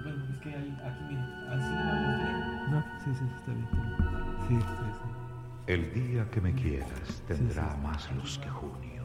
bueno. 0.04 0.32
Es 0.32 0.38
que 0.40 0.50
hay, 0.50 0.78
aquí, 0.84 1.04
mira. 1.10 1.24
Así 1.50 1.74
vamos 1.76 2.18
bien. 2.18 2.72
No, 2.72 2.84
sí, 3.04 3.12
sí, 3.14 3.26
está 3.36 3.52
bien. 3.52 3.68
está 3.68 4.08
bien. 4.48 4.62
Sí, 4.62 4.68
sí, 4.68 4.86
sí. 4.94 5.74
El 5.74 5.94
día 5.94 6.30
que 6.32 6.42
me 6.42 6.54
quieras 6.54 7.24
tendrá 7.28 7.76
más 7.84 8.10
luz 8.16 8.40
que 8.40 8.50
junio. 8.50 9.01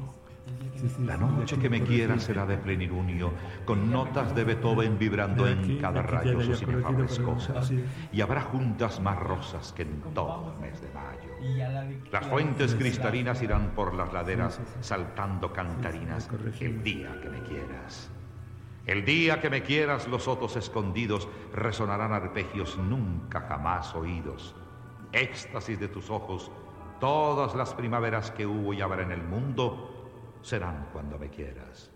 La 1.04 1.16
noche 1.16 1.58
que 1.58 1.70
me 1.70 1.82
quieras 1.82 2.24
será 2.24 2.44
de 2.46 2.56
plenilunio, 2.58 3.32
con 3.64 3.90
notas 3.90 4.34
de 4.34 4.44
Beethoven 4.44 4.98
vibrando 4.98 5.46
en 5.48 5.78
cada 5.78 6.02
rayo 6.02 6.40
sus 6.40 6.62
inefables 6.62 7.18
cosas. 7.20 7.72
Y 8.12 8.20
habrá 8.20 8.42
juntas 8.42 9.00
más 9.00 9.18
rosas 9.18 9.72
que 9.72 9.82
en 9.82 10.00
todo 10.14 10.52
el 10.54 10.60
mes 10.60 10.80
de 10.80 10.88
mayo. 10.92 12.02
Las 12.10 12.22
la- 12.24 12.28
fuentes 12.28 12.74
cristalinas 12.74 13.42
irán 13.42 13.72
por 13.74 13.94
las 13.94 14.12
laderas 14.12 14.60
saltando 14.80 15.52
cantarinas 15.52 16.28
el 16.60 16.82
día 16.82 17.20
que 17.20 17.28
me 17.30 17.40
quieras. 17.42 18.10
El 18.86 19.04
día 19.04 19.40
que 19.40 19.50
me 19.50 19.62
quieras 19.62 20.06
los 20.08 20.24
sotos 20.24 20.56
escondidos 20.56 21.28
resonarán 21.52 22.12
arpegios 22.12 22.78
nunca 22.78 23.40
jamás 23.48 23.94
oídos. 23.94 24.54
Éxtasis 25.12 25.80
de 25.80 25.88
tus 25.88 26.10
ojos, 26.10 26.50
todas 27.00 27.54
las 27.54 27.74
primaveras 27.74 28.30
que 28.30 28.46
hubo 28.46 28.72
y 28.74 28.80
habrá 28.80 29.02
en 29.02 29.12
el 29.12 29.22
mundo 29.24 29.95
serán 30.46 30.87
cuando 30.92 31.18
me 31.18 31.28
quieras. 31.28 31.90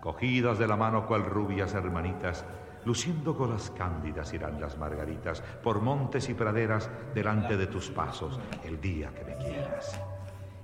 Cogidas 0.00 0.58
de 0.58 0.66
la 0.66 0.76
mano 0.76 1.06
cual 1.06 1.26
rubias 1.26 1.74
hermanitas, 1.74 2.46
luciendo 2.86 3.34
golas 3.34 3.70
cándidas 3.76 4.32
irán 4.32 4.58
las 4.58 4.78
margaritas 4.78 5.42
por 5.62 5.82
montes 5.82 6.30
y 6.30 6.34
praderas 6.34 6.90
delante 7.14 7.58
de 7.58 7.66
tus 7.66 7.90
pasos 7.90 8.40
el 8.64 8.80
día 8.80 9.12
que 9.14 9.24
me 9.24 9.36
quieras. 9.36 10.00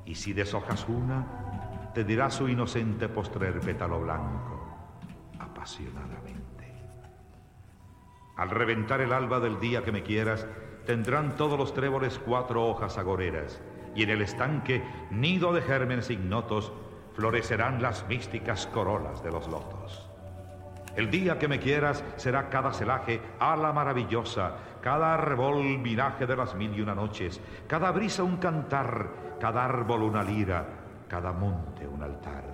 Y 0.07 0.15
si 0.15 0.33
deshojas 0.33 0.89
una, 0.89 1.91
te 1.93 2.03
dirá 2.03 2.31
su 2.31 2.49
inocente 2.49 3.11
postrer 3.11 3.61
pétalo 3.61 4.01
blanco, 4.01 4.75
apasionadamente. 5.39 6.73
Al 8.39 8.49
reventar 8.49 9.03
el 9.03 9.13
alba 9.13 9.39
del 9.39 9.61
día 9.61 9.85
que 9.85 9.93
me 9.93 10.03
quieras, 10.03 10.47
tendrán 10.87 11.37
todos 11.37 11.59
los 11.59 11.75
tréboles 11.75 12.19
cuatro 12.19 12.67
hojas 12.67 12.97
agoreras, 12.97 13.61
y 13.97 14.03
en 14.03 14.11
el 14.11 14.23
estanque, 14.23 14.85
nido 15.11 15.53
de 15.53 15.63
gérmenes 15.63 16.11
ignotos, 16.11 16.73
florecerán 17.15 17.81
las 17.81 18.07
místicas 18.07 18.67
corolas 18.67 19.25
de 19.25 19.33
los 19.33 19.49
lotos. 19.49 20.07
El 20.95 21.11
día 21.11 21.39
que 21.39 21.49
me 21.49 21.59
quieras 21.59 22.05
será 22.17 22.49
cada 22.49 22.73
celaje 22.73 23.21
ala 23.39 23.73
maravillosa, 23.73 24.53
cada 24.83 25.15
árbol 25.15 25.79
viraje 25.79 26.27
de 26.27 26.37
las 26.37 26.55
mil 26.55 26.75
y 26.75 26.81
una 26.83 26.95
noches, 26.95 27.41
cada 27.67 27.91
brisa 27.91 28.23
un 28.23 28.37
cantar, 28.37 29.09
cada 29.41 29.65
árbol 29.65 30.03
una 30.03 30.23
lira, 30.23 30.67
cada 31.09 31.33
monte 31.33 31.87
un 31.87 32.03
altar. 32.03 32.45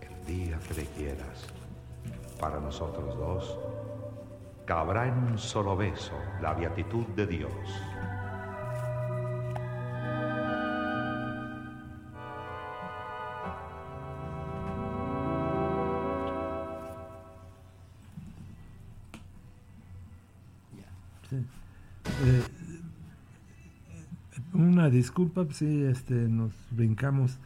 El 0.00 0.26
día 0.26 0.58
que 0.66 0.74
me 0.74 0.84
quieras, 0.86 1.46
para 2.40 2.60
nosotros 2.60 3.16
dos, 3.16 3.58
cabrá 4.64 5.06
en 5.06 5.14
un 5.14 5.38
solo 5.38 5.76
beso 5.76 6.14
la 6.40 6.52
beatitud 6.54 7.06
de 7.08 7.26
Dios. 7.26 7.52
Eh, 22.18 22.42
una 24.52 24.88
disculpa, 24.90 25.46
sí, 25.52 25.82
este, 25.82 26.14
nos 26.28 26.52
brincamos. 26.70 27.38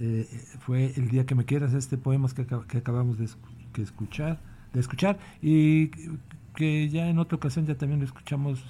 Eh, 0.00 0.26
fue 0.60 0.92
el 0.96 1.08
día 1.08 1.26
que 1.26 1.34
me 1.34 1.44
quieras 1.44 1.74
este 1.74 1.98
poema 1.98 2.28
que, 2.28 2.46
acab- 2.46 2.66
que 2.66 2.78
acabamos 2.78 3.18
de, 3.18 3.28
que 3.72 3.82
escuchar, 3.82 4.38
de 4.72 4.80
escuchar 4.80 5.18
y 5.42 5.88
que- 5.88 6.10
que 6.54 6.88
ya 6.88 7.08
en 7.08 7.18
otra 7.18 7.36
ocasión 7.36 7.66
ya 7.66 7.76
también 7.76 8.00
lo 8.00 8.06
escuchamos 8.06 8.62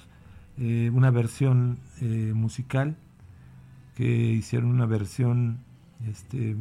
eh, 0.57 0.91
una 0.93 1.11
versión 1.11 1.77
eh, 2.01 2.33
musical 2.35 2.95
que 3.95 4.05
hicieron 4.33 4.69
una 4.69 4.85
versión 4.85 5.59
este, 6.09 6.55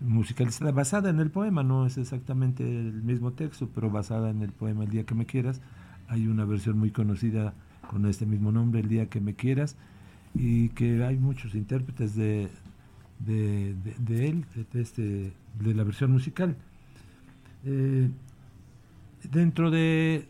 musicalizada 0.00 0.72
basada 0.72 1.10
en 1.10 1.20
el 1.20 1.30
poema, 1.30 1.62
no 1.62 1.86
es 1.86 1.98
exactamente 1.98 2.64
el 2.64 3.02
mismo 3.02 3.32
texto, 3.32 3.68
pero 3.74 3.90
basada 3.90 4.30
en 4.30 4.42
el 4.42 4.52
poema 4.52 4.84
El 4.84 4.90
día 4.90 5.04
que 5.04 5.14
me 5.14 5.26
quieras. 5.26 5.60
Hay 6.08 6.26
una 6.26 6.44
versión 6.44 6.78
muy 6.78 6.90
conocida 6.90 7.54
con 7.90 8.06
este 8.06 8.26
mismo 8.26 8.52
nombre, 8.52 8.80
El 8.80 8.88
día 8.88 9.06
que 9.08 9.20
me 9.20 9.34
quieras, 9.34 9.76
y 10.34 10.70
que 10.70 11.04
hay 11.04 11.16
muchos 11.16 11.54
intérpretes 11.54 12.14
de, 12.16 12.48
de, 13.20 13.74
él, 14.28 14.44
de, 14.72 14.80
este, 14.80 15.32
de 15.60 15.74
la 15.74 15.84
versión 15.84 16.10
musical. 16.12 16.56
Eh, 17.64 18.10
dentro 19.30 19.70
de 19.70 20.26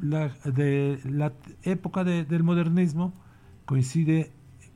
la, 0.00 0.28
de 0.44 0.98
la 1.04 1.32
época 1.62 2.04
de- 2.04 2.24
del 2.24 2.42
modernismo, 2.42 3.12
coincide 3.66 4.30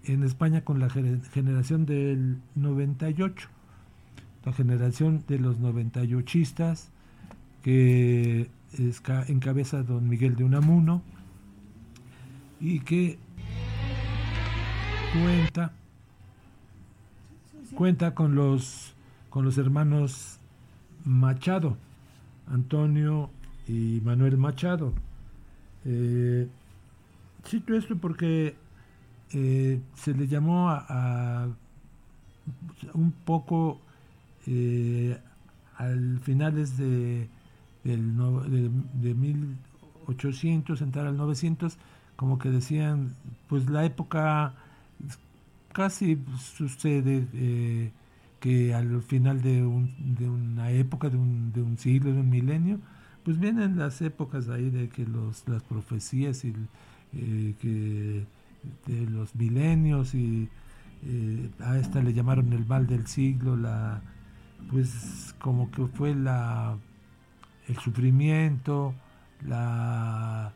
en 0.05 0.23
España 0.23 0.62
con 0.64 0.81
la 0.81 0.88
gener- 0.88 1.23
generación 1.31 1.87
del 1.87 2.38
98, 2.57 3.49
la 4.44 4.53
generación 4.53 5.25
de 5.29 5.38
los 5.38 5.61
98istas 5.61 6.88
que 7.62 8.51
encabeza 9.29 9.83
don 9.83 10.09
Miguel 10.09 10.37
de 10.37 10.44
Unamuno 10.44 11.03
y 12.61 12.81
que 12.81 13.18
cuenta 15.12 15.73
cuenta 17.75 18.14
con 18.14 18.35
los 18.35 18.94
con 19.31 19.44
los 19.44 19.59
hermanos 19.59 20.38
Machado, 21.05 21.77
Antonio 22.49 23.31
y 23.68 24.01
Manuel 24.05 24.37
Machado. 24.38 24.92
Eh, 25.85 26.49
cito 27.47 27.75
esto 27.77 27.97
porque 27.97 28.57
eh, 29.33 29.81
se 29.94 30.14
le 30.14 30.27
llamó 30.27 30.71
a, 30.71 31.49
un 32.94 33.12
poco 33.12 33.81
eh, 34.47 35.18
al 35.77 36.18
finales 36.21 36.77
de, 36.79 37.29
del 37.85 38.16
no- 38.16 38.40
de, 38.40 38.71
de 38.94 39.14
1800, 39.14 40.81
entrar 40.81 41.07
al 41.07 41.16
900, 41.16 41.79
como 42.18 42.38
que 42.38 42.50
decían, 42.50 43.14
pues 43.48 43.70
la 43.70 43.87
época 43.87 44.54
casi 45.72 46.18
sucede 46.38 47.26
eh, 47.35 47.92
que 48.40 48.74
al 48.74 49.02
final 49.02 49.42
de, 49.42 49.64
un- 49.64 49.94
de 50.16 50.28
una 50.28 50.70
época, 50.70 51.09
de 51.11 51.16
un, 51.16 51.52
de 51.52 51.62
un 51.62 51.78
siglo, 51.78 52.12
de 52.12 52.20
un 52.20 52.31
milenio, 52.31 52.78
pues 53.24 53.38
vienen 53.38 53.76
las 53.78 54.00
épocas 54.02 54.48
ahí 54.48 54.70
de 54.70 54.88
que 54.88 55.04
los, 55.07 55.46
las 55.48 55.62
profecías 55.62 56.44
y 56.44 56.54
eh, 57.14 57.54
que 57.61 58.24
de 58.87 59.07
los 59.11 59.35
milenios 59.35 60.14
y 60.14 60.48
eh, 61.04 61.50
a 61.61 61.78
esta 61.78 62.02
le 62.02 62.12
llamaron 62.12 62.52
el 62.52 62.66
mal 62.66 62.87
del 62.87 63.07
siglo, 63.07 63.57
la 63.57 64.02
pues 64.70 65.35
como 65.40 65.70
que 65.70 65.87
fue 65.87 66.14
la 66.14 66.76
el 67.68 67.76
sufrimiento, 67.78 68.94
la 69.46 70.52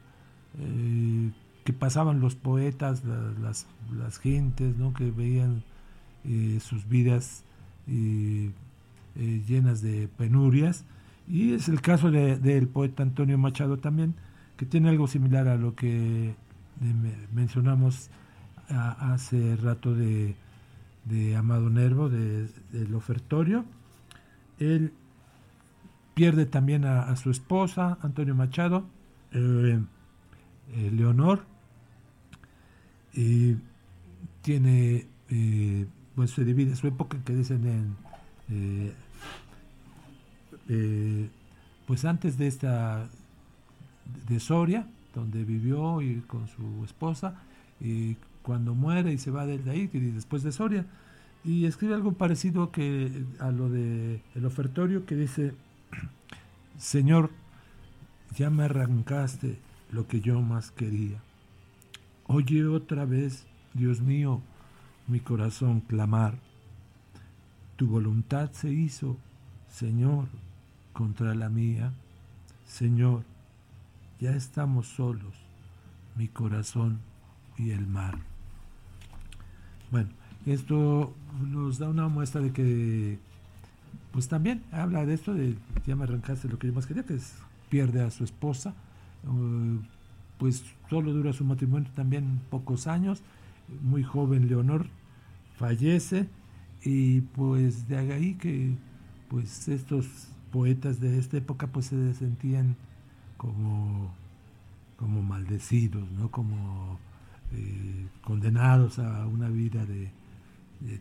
que 1.64 1.72
pasaban 1.72 2.20
los 2.20 2.34
poetas, 2.34 3.04
la- 3.04 3.32
las, 3.40 3.66
las 3.96 4.18
gentes, 4.18 4.76
¿no? 4.76 4.92
que 4.94 5.10
veían 5.10 5.62
eh, 6.24 6.58
sus 6.60 6.88
vidas 6.88 7.44
eh, 7.86 8.50
llenas 9.16 9.82
de 9.82 10.08
penurias. 10.08 10.84
Y 11.28 11.52
es 11.54 11.68
el 11.68 11.80
caso 11.80 12.10
de- 12.10 12.36
del 12.36 12.68
poeta 12.68 13.02
Antonio 13.02 13.38
Machado 13.38 13.78
también, 13.78 14.14
que 14.56 14.66
tiene 14.66 14.88
algo 14.88 15.06
similar 15.06 15.48
a 15.48 15.56
lo 15.56 15.74
que 15.74 16.30
eh, 16.30 16.34
me- 16.80 17.14
mencionamos 17.32 18.10
a- 18.68 19.12
hace 19.14 19.56
rato 19.56 19.94
de, 19.94 20.34
de 21.04 21.36
Amado 21.36 21.70
Nervo, 21.70 22.08
de- 22.08 22.48
del 22.72 22.94
ofertorio. 22.94 23.64
Él 24.58 24.92
pierde 26.14 26.44
también 26.46 26.84
a, 26.84 27.02
a 27.02 27.16
su 27.16 27.30
esposa, 27.30 27.98
Antonio 28.02 28.34
Machado, 28.34 28.84
Leonor, 30.90 31.44
y 33.14 33.56
tiene, 34.42 35.06
eh, 35.28 35.86
pues 36.14 36.30
se 36.30 36.44
divide 36.44 36.76
su 36.76 36.86
época 36.86 37.18
que 37.24 37.34
dicen 37.34 37.66
en, 37.66 37.96
eh, 38.50 38.92
eh, 40.68 41.30
pues 41.86 42.04
antes 42.04 42.38
de 42.38 42.46
esta, 42.46 43.08
de 44.28 44.40
Soria, 44.40 44.86
donde 45.14 45.44
vivió 45.44 46.00
y 46.00 46.20
con 46.20 46.48
su 46.48 46.84
esposa, 46.84 47.42
y 47.80 48.16
cuando 48.42 48.74
muere 48.74 49.12
y 49.12 49.18
se 49.18 49.30
va 49.30 49.46
desde 49.46 49.70
ahí, 49.70 49.90
y 49.92 49.98
después 49.98 50.42
de 50.42 50.52
Soria, 50.52 50.86
y 51.44 51.66
escribe 51.66 51.94
algo 51.94 52.12
parecido 52.12 52.70
que 52.70 53.24
a 53.40 53.50
lo 53.50 53.68
de 53.68 54.22
el 54.34 54.46
ofertorio 54.46 55.06
que 55.06 55.16
dice 55.16 55.54
Señor 56.78 57.30
ya 58.36 58.48
me 58.48 58.62
arrancaste 58.64 59.58
lo 59.90 60.06
que 60.06 60.20
yo 60.20 60.40
más 60.40 60.70
quería 60.70 61.20
oye 62.32 62.66
otra 62.66 63.04
vez 63.04 63.46
Dios 63.74 64.00
mío 64.00 64.40
mi 65.06 65.20
corazón 65.20 65.80
clamar 65.80 66.34
tu 67.76 67.86
voluntad 67.86 68.50
se 68.52 68.72
hizo 68.72 69.16
Señor 69.68 70.26
contra 70.92 71.34
la 71.34 71.48
mía 71.48 71.92
Señor 72.66 73.24
ya 74.22 74.36
estamos 74.36 74.86
solos, 74.86 75.34
mi 76.14 76.28
corazón 76.28 77.00
y 77.58 77.70
el 77.70 77.88
mar. 77.88 78.18
Bueno, 79.90 80.10
esto 80.46 81.12
nos 81.50 81.78
da 81.78 81.88
una 81.88 82.06
muestra 82.06 82.40
de 82.40 82.52
que, 82.52 83.18
pues 84.12 84.28
también 84.28 84.62
habla 84.70 85.04
de 85.04 85.14
esto, 85.14 85.34
de 85.34 85.56
ya 85.84 85.96
me 85.96 86.04
arrancaste 86.04 86.48
lo 86.48 86.56
que 86.56 86.68
yo 86.68 86.72
más 86.72 86.86
quería, 86.86 87.02
que 87.02 87.18
pierde 87.68 88.00
a 88.00 88.12
su 88.12 88.22
esposa, 88.22 88.74
uh, 89.26 89.80
pues 90.38 90.64
solo 90.90 91.12
dura 91.12 91.32
su 91.32 91.44
matrimonio 91.44 91.90
también 91.94 92.40
pocos 92.50 92.86
años, 92.86 93.22
muy 93.82 94.02
joven 94.02 94.48
Leonor 94.48 94.86
fallece 95.56 96.28
y 96.84 97.20
pues 97.20 97.88
de 97.88 97.96
ahí 97.98 98.34
que 98.34 98.74
pues 99.28 99.68
estos 99.68 100.28
poetas 100.50 101.00
de 101.00 101.18
esta 101.18 101.38
época 101.38 101.66
pues 101.68 101.86
se 101.86 102.14
sentían 102.14 102.76
como, 103.36 104.14
como 104.96 105.22
maldecidos, 105.22 106.10
¿no? 106.12 106.30
como 106.30 106.98
eh, 107.52 108.06
condenados 108.22 108.98
a 108.98 109.26
una 109.26 109.48
vida 109.48 109.84
de, 109.86 110.10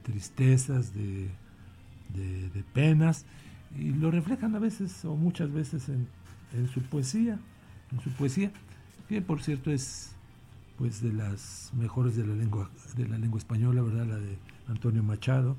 tristezas, 0.04 0.94
de, 0.94 1.30
de, 2.14 2.64
penas, 2.74 3.26
y 3.78 3.92
lo 3.92 4.12
reflejan 4.12 4.56
a 4.56 4.60
veces 4.60 5.04
o 5.06 5.16
muchas 5.16 5.52
veces 5.52 5.90
en, 5.90 6.08
en 6.54 6.68
su 6.68 6.82
poesía, 6.82 7.40
en 7.92 8.00
su 8.00 8.12
poesía, 8.12 8.52
que 9.12 9.22
por 9.22 9.44
cierto 9.44 9.72
es 9.72 10.16
pues 10.78 11.02
de 11.02 11.12
las 11.12 11.72
mejores 11.78 12.16
de 12.16 12.26
la 12.26 12.34
lengua 12.34 12.72
de 12.96 13.08
la 13.10 13.18
lengua 13.18 13.40
española, 13.40 13.82
¿verdad? 13.82 14.06
La 14.06 14.18
de 14.18 14.38
Antonio 14.70 15.04
Machado, 15.04 15.58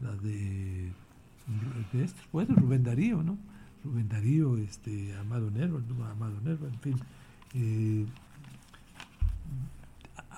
la 0.00 0.12
de, 0.12 0.92
de 1.92 2.04
estos 2.04 2.24
poetas, 2.28 2.56
Rubén 2.56 2.84
Darío, 2.84 3.22
¿no? 3.24 3.36
Rubén 3.84 4.08
Darío, 4.08 4.56
este, 4.58 5.12
Amado 5.16 5.50
Nervo, 5.50 5.80
Amado 6.08 6.40
Nervo, 6.40 6.68
en 6.68 6.78
fin. 6.78 6.96
Eh, 7.54 8.06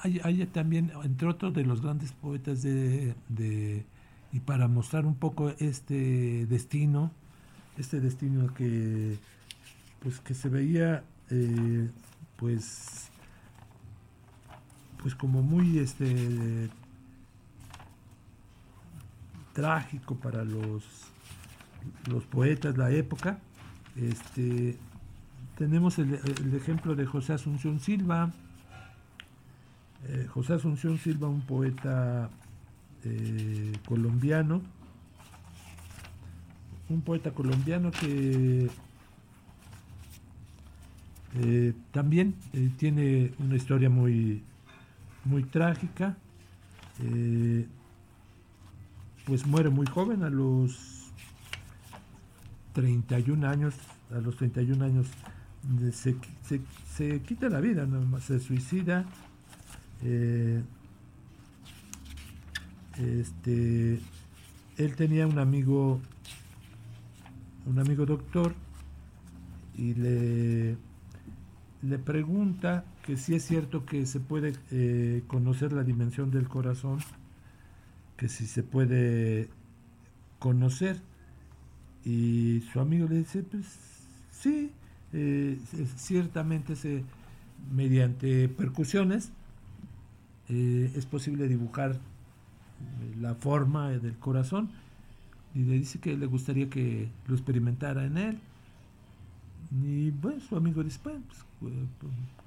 hay, 0.03 0.47
también, 0.47 0.93
entre 1.03 1.29
otros 1.29 1.53
de 1.53 1.65
los 1.65 1.83
grandes 1.83 2.13
poetas 2.13 2.63
de, 2.63 3.15
de, 3.29 3.85
y 4.33 4.41
para 4.41 4.67
mostrar 4.67 5.05
un 5.05 5.15
poco 5.15 5.51
este 5.59 6.47
destino, 6.47 7.13
este 7.77 8.01
destino 8.01 8.53
que 8.55 9.19
pues 10.01 10.21
que 10.21 10.35
se 10.35 10.49
veía 10.49 11.05
eh, 11.31 11.89
pues 12.45 13.09
pues 15.01 15.15
como 15.15 15.41
muy 15.41 15.79
este 15.79 16.69
trágico 19.55 20.15
para 20.17 20.45
los 20.45 20.85
los 22.07 22.25
poetas 22.25 22.75
de 22.75 22.79
la 22.79 22.91
época 22.91 23.39
este 23.97 24.77
tenemos 25.57 25.99
el, 25.99 26.13
ejemplo 26.55 26.95
de 26.95 27.07
José 27.07 27.33
Asunción 27.33 27.81
Silva. 27.81 28.31
Eh, 30.07 30.27
José 30.29 30.55
Asunción 30.55 30.99
Silva 30.99 31.29
un 31.29 31.41
poeta 31.41 32.29
eh, 33.05 33.73
colombiano 33.87 34.61
un 36.91 37.01
poeta 37.01 37.31
colombiano 37.31 37.91
que 37.91 38.69
eh, 41.37 41.73
también 41.91 42.37
eh, 42.53 42.71
tiene 42.77 43.33
una 43.39 43.57
historia 43.57 43.91
muy, 43.91 44.43
muy 45.25 45.43
trágica. 45.43 46.17
Eh, 47.03 47.67
pues 49.27 49.47
muere 49.47 49.71
muy 49.71 49.87
joven, 49.87 50.23
a 50.23 50.31
los 50.31 51.11
31 52.75 53.49
años, 53.49 53.75
a 54.15 54.21
los 54.21 54.37
31 54.37 54.85
años 54.85 55.07
se, 55.93 56.15
se, 56.95 57.21
quita 57.23 57.49
la 57.49 57.61
vida, 57.61 57.89
se 58.21 58.39
suicida. 58.39 59.07
este, 62.99 63.99
él 64.77 64.97
tenía 64.97 65.27
un 65.27 65.39
amigo, 65.39 66.01
un 67.65 67.79
amigo 67.79 68.05
doctor, 68.05 68.55
y 69.77 69.95
le 69.95 70.77
le 71.89 71.99
pregunta 71.99 72.85
que 73.05 73.17
si 73.17 73.35
es 73.35 73.45
cierto 73.45 73.85
que 73.85 74.07
se 74.07 74.21
puede 74.21 74.55
eh, 74.71 75.23
conocer 75.27 75.73
la 75.73 75.85
dimensión 75.85 76.31
del 76.31 76.49
corazón, 76.49 76.99
que 78.17 78.29
si 78.29 78.47
se 78.47 78.63
puede 78.63 79.49
conocer. 80.39 81.01
Y 82.05 82.63
su 82.73 82.81
amigo 82.81 83.09
le 83.09 83.19
dice, 83.19 83.43
pues 83.43 83.67
sí, 84.31 84.73
eh, 85.13 85.59
ciertamente 85.97 86.77
se, 86.77 87.05
mediante 87.73 88.49
percusiones 88.49 89.31
eh, 90.49 90.93
es 90.95 91.07
posible 91.07 91.49
dibujar 91.49 91.99
la 93.21 93.35
forma 93.35 93.91
del 93.91 94.19
corazón 94.19 94.71
y 95.55 95.61
le 95.61 95.75
dice 95.75 95.99
que 95.99 96.17
le 96.17 96.27
gustaría 96.27 96.69
que 96.69 97.09
lo 97.27 97.35
experimentara 97.35 98.05
en 98.05 98.19
él. 98.19 98.39
Y 99.71 100.11
bueno, 100.11 100.41
su 100.41 100.57
amigo 100.57 100.83
dice, 100.83 100.99
pues 101.03 101.73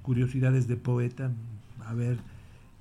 curiosidades 0.01 0.67
de 0.67 0.77
poeta, 0.77 1.31
a 1.85 1.93
ver, 1.93 2.17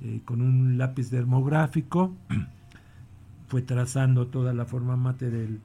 eh, 0.01 0.21
con 0.25 0.43
un 0.43 0.79
lápiz 0.79 1.11
dermográfico, 1.11 2.13
fue 3.49 3.63
trazando 3.63 4.27
toda 4.27 4.53
la 4.53 4.65
forma 4.65 4.97
mate 4.97 5.31
del, 5.31 5.61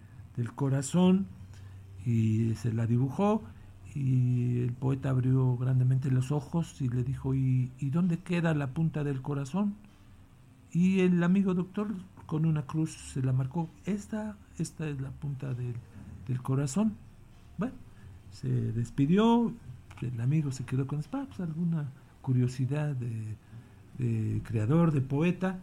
corazón 0.56 1.28
y 2.04 2.56
se 2.56 2.74
la 2.74 2.88
dibujó 2.88 3.44
y 3.94 4.62
el 4.62 4.72
poeta 4.74 5.12
abrió 5.12 5.56
grandemente 5.56 6.10
los 6.10 6.32
ojos 6.32 6.82
y 6.82 6.90
le 6.90 7.04
dijo, 7.04 7.36
¿y, 7.36 7.70
dónde 7.80 8.18
queda 8.18 8.56
la 8.56 8.74
punta 8.74 9.04
del 9.04 9.22
corazón? 9.22 9.76
Y 10.72 11.02
el 11.02 11.22
amigo 11.22 11.54
doctor 11.54 11.90
con 12.26 12.48
una 12.48 12.64
cruz 12.64 12.92
se 13.14 13.22
la 13.22 13.34
marcó, 13.34 13.70
esta, 13.86 14.36
esta 14.58 14.88
es 14.88 15.00
la 15.00 15.12
punta 15.12 15.54
del, 15.54 15.76
del 16.28 16.42
corazón. 16.42 16.96
Bueno, 17.60 17.76
se 18.32 18.50
despidió, 18.50 19.54
el 20.02 20.22
amigo 20.22 20.52
se 20.52 20.66
quedó 20.66 20.88
con 20.88 21.02
alguna 21.40 21.92
curiosidad 22.22 22.96
de, 22.96 24.42
creador, 24.44 24.92
de 24.92 25.02
poeta, 25.02 25.60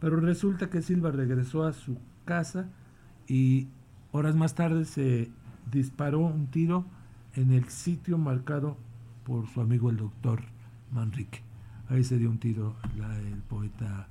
pero 0.00 0.20
resulta 0.20 0.70
que 0.70 0.82
Silva 0.82 1.10
regresó 1.10 1.64
a 1.64 1.72
su 1.72 1.98
casa 2.24 2.68
y 3.26 3.68
horas 4.12 4.36
más 4.36 4.54
tarde 4.54 4.84
se 4.84 5.30
disparó 5.70 6.20
un 6.20 6.46
tiro 6.46 6.86
en 7.34 7.52
el 7.52 7.68
sitio 7.68 8.16
marcado 8.16 8.76
por 9.24 9.46
su 9.48 9.60
amigo 9.60 9.90
el 9.90 9.98
doctor 9.98 10.42
Manrique. 10.92 11.42
Ahí 11.90 12.04
se 12.04 12.18
dio 12.18 12.30
un 12.30 12.38
tiro 12.38 12.76
el 12.96 13.42
poeta 13.42 14.08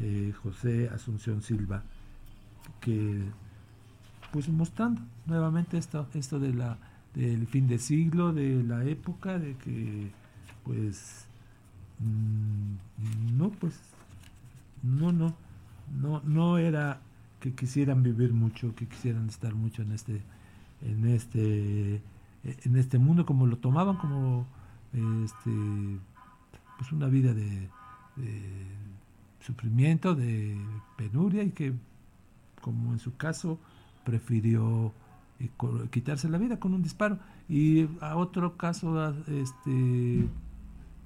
eh, 0.00 0.32
José 0.42 0.88
Asunción 0.88 1.42
Silva, 1.42 1.82
que 2.80 3.24
pues 4.32 4.48
mostrando 4.48 5.02
nuevamente 5.26 5.78
esto, 5.78 6.08
esto 6.14 6.40
de 6.40 6.54
la 6.54 6.78
del 7.14 7.46
fin 7.46 7.68
de 7.68 7.78
siglo, 7.78 8.32
de 8.32 8.64
la 8.64 8.84
época, 8.84 9.38
de 9.38 9.54
que 9.56 10.10
pues 10.64 11.26
mm, 11.98 13.36
no, 13.36 13.50
pues 13.50 13.78
no, 14.82 15.12
no, 15.12 15.34
no, 16.00 16.22
no 16.24 16.58
era 16.58 17.00
que 17.40 17.54
quisieran 17.54 18.02
vivir 18.02 18.32
mucho, 18.32 18.74
que 18.74 18.86
quisieran 18.86 19.28
estar 19.28 19.54
mucho 19.54 19.82
en 19.82 19.92
este, 19.92 20.22
en 20.80 21.06
este, 21.06 22.00
en 22.44 22.76
este 22.76 22.98
mundo, 22.98 23.26
como 23.26 23.46
lo 23.46 23.58
tomaban 23.58 23.96
como 23.96 24.46
este, 24.92 25.50
pues 26.78 26.92
una 26.92 27.08
vida 27.08 27.34
de, 27.34 27.68
de 28.16 28.66
sufrimiento, 29.40 30.14
de 30.14 30.56
penuria 30.96 31.42
y 31.42 31.50
que 31.50 31.74
como 32.62 32.92
en 32.92 33.00
su 33.00 33.16
caso 33.16 33.58
prefirió 34.04 34.92
quitarse 35.90 36.28
la 36.28 36.38
vida 36.38 36.58
con 36.58 36.74
un 36.74 36.82
disparo. 36.82 37.18
Y 37.48 37.88
a 38.00 38.16
otro 38.16 38.56
caso, 38.56 39.14
este, 39.28 40.26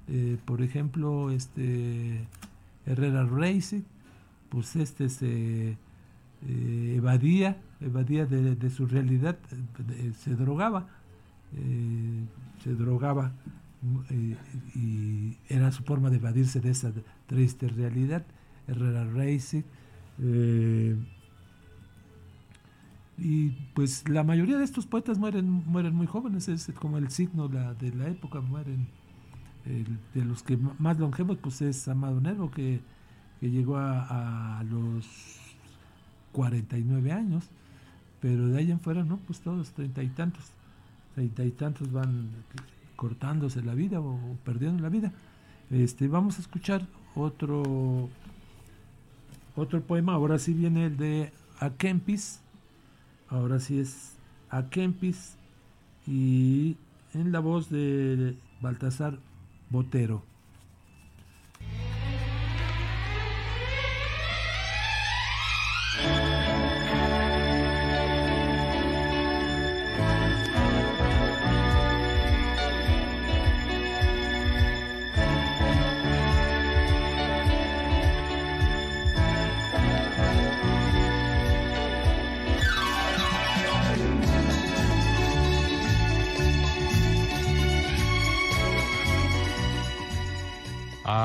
eh, 0.07 0.37
por 0.45 0.61
ejemplo, 0.61 1.31
este 1.31 2.27
Herrera 2.85 3.25
Racing, 3.25 3.81
pues 4.49 4.75
este 4.75 5.09
se 5.09 5.77
eh, 6.47 6.93
evadía, 6.95 7.57
evadía 7.81 8.25
de, 8.25 8.69
su 8.69 8.87
realidad, 8.87 9.37
se 10.19 10.35
drogaba, 10.35 10.87
eh, 11.55 12.25
se 12.63 12.73
drogaba 12.73 13.31
y 14.75 15.37
era 15.49 15.71
su 15.71 15.83
forma 15.83 16.09
de 16.09 16.17
evadirse 16.17 16.59
de 16.59 16.71
esa 16.71 16.91
triste 17.25 17.67
realidad. 17.67 18.25
Herrera 18.67 19.05
Racing 19.05 19.63
y 23.17 23.49
pues 23.73 24.07
la 24.07 24.23
mayoría 24.23 24.57
de 24.57 24.63
estos 24.63 24.85
poetas 24.85 25.17
mueren, 25.17 25.49
mueren 25.49 25.95
muy 25.95 26.05
jóvenes, 26.05 26.47
es 26.47 26.71
como 26.79 26.97
el 26.97 27.09
signo 27.09 27.47
de 27.47 27.91
la 27.95 28.07
época, 28.07 28.41
mueren. 28.41 28.87
de 29.65 30.23
los 30.23 30.43
que 30.43 30.57
más 30.79 30.99
longevos 30.99 31.37
pues 31.37 31.61
es 31.61 31.87
Amado 31.87 32.21
Nervo, 32.21 32.51
que, 32.51 32.79
llegó 33.41 33.77
a, 33.77 34.63
los 34.69 35.05
49 36.31 37.11
años, 37.11 37.45
pero 38.19 38.47
de 38.47 38.59
ahí 38.59 38.71
en 38.71 38.79
fuera, 38.79 39.03
¿no? 39.03 39.17
Pues 39.17 39.39
todos, 39.41 39.71
treinta 39.71 40.03
y 40.03 40.09
tantos, 40.09 40.45
treinta 41.15 41.43
y 41.43 41.51
tantos 41.51 41.91
van, 41.91 42.29
cortándose 42.95 43.63
la 43.63 43.73
vida 43.73 43.99
o, 43.99 44.19
perdiendo 44.43 44.81
la 44.83 44.89
vida. 44.89 45.11
Este, 45.71 46.07
vamos 46.07 46.37
a 46.37 46.41
escuchar 46.41 46.85
otro, 47.15 48.09
otro 49.55 49.81
poema, 49.81 50.13
ahora 50.13 50.37
sí 50.37 50.53
viene 50.53 50.85
el 50.85 50.97
de 50.97 51.31
Akempis, 51.59 52.41
ahora 53.29 53.59
sí 53.59 53.79
es 53.79 54.13
Akempis 54.49 55.35
y 56.05 56.77
en 57.13 57.31
la 57.31 57.39
voz 57.39 57.69
de 57.69 58.35
Baltasar 58.61 59.19
Botero. 59.69 60.23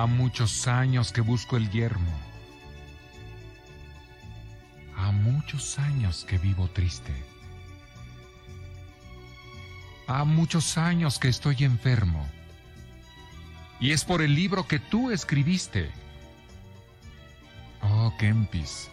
Muchos 0.07 0.69
años 0.69 1.13
que 1.13 1.21
busco 1.21 1.57
el 1.57 1.69
yermo. 1.71 2.13
Ha 4.97 5.11
muchos 5.11 5.77
años 5.79 6.25
que 6.25 6.39
vivo 6.39 6.69
triste. 6.69 7.13
Ha 10.07 10.25
muchos 10.25 10.79
años 10.79 11.19
que 11.19 11.29
estoy 11.29 11.57
enfermo. 11.65 12.29
Y 13.81 13.91
es 13.91 14.05
por 14.05 14.23
el 14.23 14.37
libro 14.37 14.69
que 14.69 14.79
tú 14.79 15.11
escribiste. 15.11 15.91
Oh, 17.81 18.15
Kempis. 18.19 18.89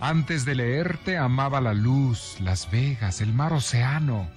Antes 0.00 0.44
de 0.44 0.56
leerte 0.56 1.16
amaba 1.16 1.60
la 1.60 1.74
luz, 1.74 2.40
las 2.40 2.68
vegas, 2.72 3.20
el 3.20 3.32
mar 3.32 3.52
océano. 3.52 4.28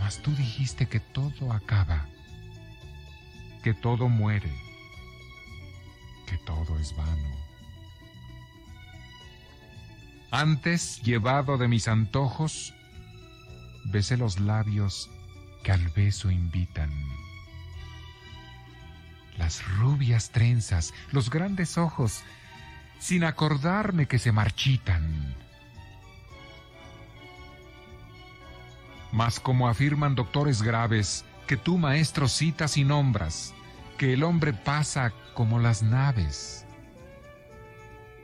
Mas 0.00 0.18
tú 0.22 0.32
dijiste 0.34 0.88
que 0.88 0.98
todo 0.98 1.52
acaba 1.52 2.08
que 3.68 3.74
todo 3.74 4.08
muere, 4.08 4.50
que 6.26 6.38
todo 6.38 6.78
es 6.78 6.96
vano. 6.96 7.36
Antes, 10.30 11.02
llevado 11.02 11.58
de 11.58 11.68
mis 11.68 11.86
antojos, 11.86 12.72
besé 13.84 14.16
los 14.16 14.40
labios 14.40 15.10
que 15.62 15.72
al 15.72 15.86
beso 15.88 16.30
invitan. 16.30 16.90
Las 19.36 19.62
rubias 19.76 20.30
trenzas, 20.30 20.94
los 21.12 21.28
grandes 21.28 21.76
ojos, 21.76 22.22
sin 22.98 23.22
acordarme 23.22 24.08
que 24.08 24.18
se 24.18 24.32
marchitan. 24.32 25.36
Mas 29.12 29.38
como 29.38 29.68
afirman 29.68 30.14
doctores 30.14 30.62
graves, 30.62 31.26
que 31.46 31.58
tú, 31.58 31.76
maestro, 31.76 32.28
citas 32.28 32.78
y 32.78 32.84
nombras, 32.84 33.54
que 33.98 34.12
el 34.12 34.22
hombre 34.22 34.52
pasa 34.52 35.12
como 35.34 35.58
las 35.58 35.82
naves, 35.82 36.64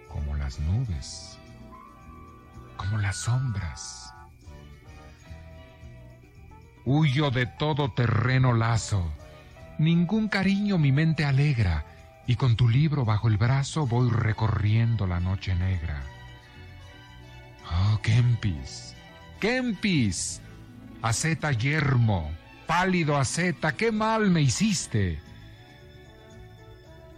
como 0.08 0.36
las 0.36 0.60
nubes, 0.60 1.36
como 2.76 2.96
las 2.98 3.16
sombras. 3.16 4.14
Huyo 6.84 7.30
de 7.32 7.46
todo 7.46 7.92
terreno 7.92 8.54
lazo, 8.54 9.12
ningún 9.78 10.28
cariño 10.28 10.78
mi 10.78 10.92
mente 10.92 11.24
alegra, 11.24 11.84
y 12.26 12.36
con 12.36 12.54
tu 12.54 12.68
libro 12.68 13.04
bajo 13.04 13.26
el 13.26 13.36
brazo 13.36 13.86
voy 13.86 14.10
recorriendo 14.10 15.08
la 15.08 15.18
noche 15.18 15.56
negra. 15.56 16.02
Oh, 17.68 17.98
Kempis, 18.00 18.94
Kempis, 19.40 20.40
aceta 21.02 21.50
yermo, 21.50 22.30
pálido 22.68 23.16
aceta, 23.16 23.72
qué 23.72 23.90
mal 23.90 24.30
me 24.30 24.40
hiciste. 24.40 25.33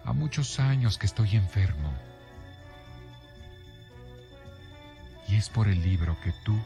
A 0.07 0.13
muchos 0.13 0.61
años 0.61 0.99
que 0.99 1.07
estoy 1.07 1.35
enfermo. 1.35 1.93
Y 5.27 5.35
es 5.35 5.49
por 5.49 5.67
el 5.67 5.83
libro 5.83 6.17
que 6.23 6.33
tú 6.45 6.57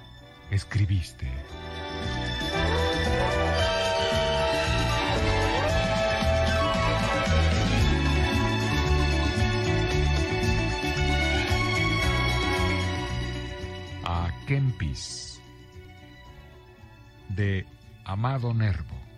escribiste. 0.50 1.26
A 14.04 14.28
Kempis 14.46 15.40
de 17.30 17.66
Amado 18.04 18.52
Nervo. 18.52 19.09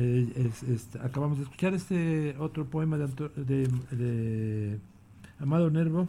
Eh, 0.00 0.48
acabamos 1.02 1.38
de 1.38 1.44
escuchar 1.44 1.74
este 1.74 2.36
otro 2.38 2.64
poema 2.66 2.96
de, 2.96 4.78
Amado 5.40 5.70
Nervo, 5.70 6.06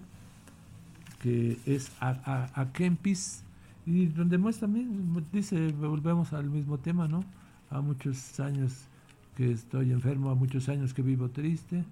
que 1.20 1.58
es 1.66 1.92
a, 2.00 2.68
Kempis, 2.72 3.44
y 3.88 4.06
donde 4.06 4.38
muestra 4.38 4.68
también, 4.68 5.26
dice, 5.34 5.72
volvemos 5.72 6.34
al 6.34 6.52
mismo 6.52 6.78
tema, 6.78 7.08
¿no? 7.08 7.24
A 7.72 7.82
muchos 7.82 8.40
años 8.40 8.86
que 9.36 9.52
estoy 9.52 9.92
enfermo, 9.92 10.30
a 10.30 10.36
muchos 10.36 10.70
años 10.70 10.94
que 10.94 11.02
vivo 11.02 11.30
triste, 11.30 11.84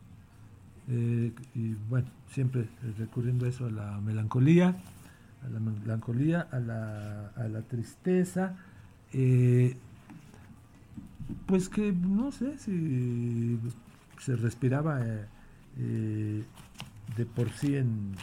eh, 0.90 1.32
y 1.56 1.74
bueno, 1.90 2.10
siempre 2.30 2.68
recurriendo 3.00 3.48
a 3.48 3.50
eso, 3.50 3.66
a 3.66 3.72
la 3.72 4.00
melancolía, 4.02 4.76
a 5.44 5.50
la 5.50 5.60
melancolía, 5.60 6.48
a 6.52 6.60
la, 6.60 7.30
a 7.30 7.48
la 7.48 7.64
tristeza. 7.64 8.56
Eh, 9.14 9.76
pues 11.46 11.70
que 11.70 11.92
no 11.92 12.32
sé 12.32 12.58
si 12.58 13.60
se 14.20 14.36
respiraba 14.36 15.06
eh, 15.06 15.26
eh, 15.80 16.44
de 17.16 17.26
por 17.26 17.50
sí 17.52 17.76
en, 17.76 18.16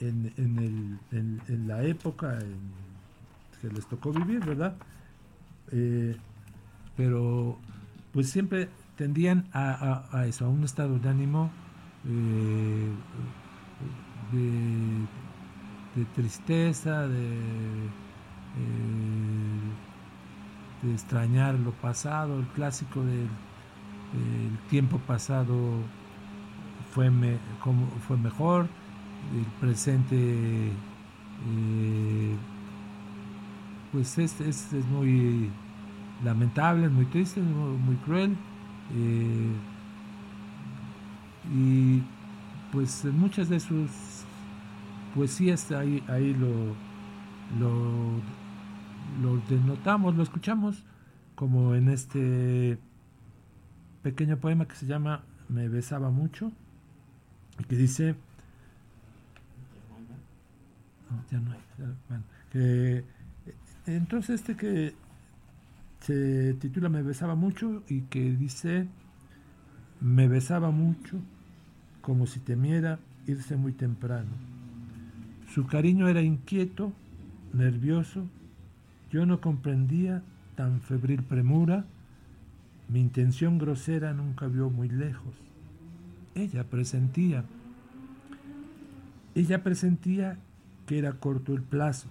en, 0.00 1.68
la 1.68 1.84
época 1.84 2.38
que 3.60 3.68
les 3.68 3.86
tocó 3.86 4.12
vivir, 4.12 4.44
¿verdad? 4.44 4.74
Eh, 5.70 6.16
pero 6.96 7.58
pues 8.12 8.28
siempre 8.30 8.68
tendían 8.96 9.48
a, 9.52 10.24
eso, 10.26 10.46
a 10.46 10.48
un 10.48 10.64
estado 10.64 10.98
de 10.98 11.08
ánimo 11.08 11.50
de, 14.32 16.06
tristeza, 16.14 17.06
de 17.06 17.88
de 20.82 20.92
extrañar 20.92 21.54
lo 21.54 21.70
pasado, 21.72 22.40
el 22.40 22.46
clásico 22.48 23.00
del 23.02 23.28
tiempo 24.68 24.98
pasado 24.98 25.54
fue, 26.92 27.10
como, 27.60 27.86
fue 28.06 28.16
mejor, 28.16 28.66
el 29.34 29.44
presente 29.60 30.72
eh, 31.48 32.36
pues 33.92 34.18
es, 34.18 34.40
es, 34.40 34.72
muy 34.90 35.50
lamentable, 36.24 36.88
muy 36.88 37.06
triste, 37.06 37.40
muy, 37.40 37.96
cruel. 38.04 38.36
Eh, 38.94 39.52
y 41.54 42.02
pues 42.72 43.04
muchas 43.04 43.48
de 43.48 43.60
sus 43.60 43.90
poesías 45.14 45.70
ahí, 45.72 46.02
ahí 46.08 46.34
lo 46.34 46.74
lo 49.20 49.38
denotamos, 49.48 50.16
lo 50.16 50.22
escuchamos, 50.22 50.84
como 51.34 51.74
en 51.74 51.88
este 51.88 52.78
pequeño 54.02 54.38
poema 54.38 54.66
que 54.66 54.74
se 54.74 54.86
llama 54.86 55.24
Me 55.48 55.68
besaba 55.68 56.10
mucho, 56.10 56.52
y 57.58 57.64
que 57.64 57.76
dice, 57.76 58.14
que, 62.50 63.04
entonces 63.86 64.40
este 64.40 64.56
que 64.56 64.94
se 66.00 66.54
titula 66.54 66.88
Me 66.88 67.02
besaba 67.02 67.34
mucho 67.34 67.82
y 67.88 68.02
que 68.02 68.32
dice, 68.36 68.88
Me 70.00 70.28
besaba 70.28 70.70
mucho, 70.70 71.18
como 72.00 72.26
si 72.26 72.40
temiera 72.40 72.98
irse 73.26 73.56
muy 73.56 73.72
temprano. 73.72 74.30
Su 75.54 75.66
cariño 75.66 76.08
era 76.08 76.22
inquieto, 76.22 76.92
nervioso. 77.52 78.26
Yo 79.12 79.26
no 79.26 79.42
comprendía 79.42 80.22
tan 80.56 80.80
febril 80.80 81.22
premura. 81.22 81.84
Mi 82.88 83.00
intención 83.00 83.58
grosera 83.58 84.14
nunca 84.14 84.46
vio 84.46 84.70
muy 84.70 84.88
lejos. 84.88 85.34
Ella 86.34 86.64
presentía, 86.64 87.44
ella 89.34 89.62
presentía 89.62 90.38
que 90.86 90.98
era 90.98 91.12
corto 91.12 91.54
el 91.54 91.60
plazo, 91.60 92.08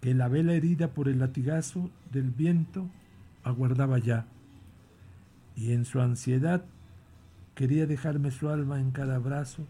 que 0.00 0.12
la 0.12 0.26
vela 0.26 0.54
herida 0.54 0.88
por 0.88 1.08
el 1.08 1.20
latigazo 1.20 1.88
del 2.12 2.30
viento 2.30 2.88
aguardaba 3.44 4.00
ya, 4.00 4.26
y 5.54 5.70
en 5.70 5.84
su 5.84 6.00
ansiedad 6.00 6.64
quería 7.54 7.86
dejarme 7.86 8.32
su 8.32 8.48
alma 8.48 8.80
en 8.80 8.90
cada 8.90 9.20
brazo, 9.20 9.64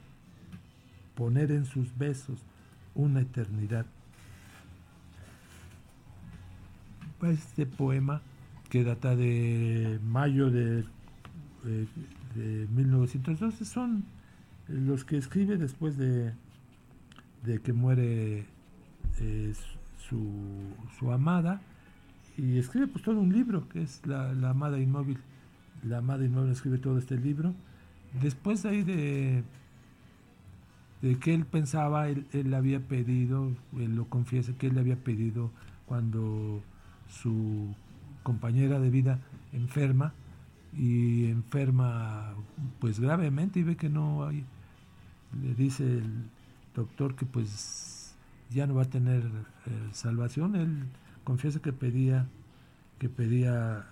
poner 1.14 1.52
en 1.52 1.66
sus 1.66 1.96
besos 1.98 2.40
una 2.94 3.20
eternidad. 3.20 3.84
Este 7.22 7.66
poema, 7.66 8.22
que 8.70 8.84
data 8.84 9.16
de 9.16 9.98
mayo 10.04 10.50
de, 10.50 10.84
eh, 11.66 11.86
de 12.34 12.66
1912, 12.74 13.64
son 13.64 14.04
los 14.68 15.04
que 15.04 15.16
escribe 15.16 15.56
después 15.56 15.96
de, 15.96 16.32
de 17.44 17.60
que 17.60 17.72
muere 17.72 18.46
eh, 19.20 19.52
su, 20.08 20.20
su, 20.98 21.10
amada. 21.10 21.60
Y 22.36 22.58
escribe 22.58 22.86
pues 22.86 23.02
todo 23.02 23.18
un 23.18 23.32
libro 23.32 23.68
que 23.68 23.82
es 23.82 24.00
la, 24.06 24.32
la, 24.34 24.50
amada 24.50 24.78
inmóvil. 24.78 25.18
La 25.82 25.98
amada 25.98 26.24
inmóvil 26.24 26.52
escribe 26.52 26.78
todo 26.78 26.98
este 26.98 27.16
libro. 27.16 27.52
Después 28.22 28.62
de 28.62 28.68
ahí 28.68 28.82
de 28.82 29.42
de 31.02 31.16
que 31.18 31.34
él 31.34 31.44
pensaba 31.44 32.08
él, 32.08 32.26
él 32.32 32.52
había 32.54 32.80
pedido 32.80 33.52
él 33.76 33.94
lo 33.94 34.06
confiesa 34.06 34.52
que 34.58 34.66
él 34.66 34.74
le 34.74 34.80
había 34.80 34.96
pedido 34.96 35.50
cuando 35.86 36.60
su 37.08 37.74
compañera 38.22 38.78
de 38.78 38.90
vida 38.90 39.18
enferma 39.52 40.12
y 40.76 41.26
enferma 41.26 42.34
pues 42.78 43.00
gravemente 43.00 43.60
y 43.60 43.62
ve 43.62 43.76
que 43.76 43.88
no 43.88 44.26
hay 44.26 44.44
le 45.42 45.54
dice 45.54 45.84
el 45.84 46.30
doctor 46.74 47.14
que 47.14 47.26
pues 47.26 48.14
ya 48.50 48.66
no 48.66 48.74
va 48.74 48.82
a 48.82 48.90
tener 48.90 49.22
eh, 49.22 49.88
salvación. 49.92 50.56
Él 50.56 50.84
confiesa 51.24 51.60
que 51.60 51.72
pedía, 51.72 52.26
que 52.98 53.08
pedía 53.08 53.86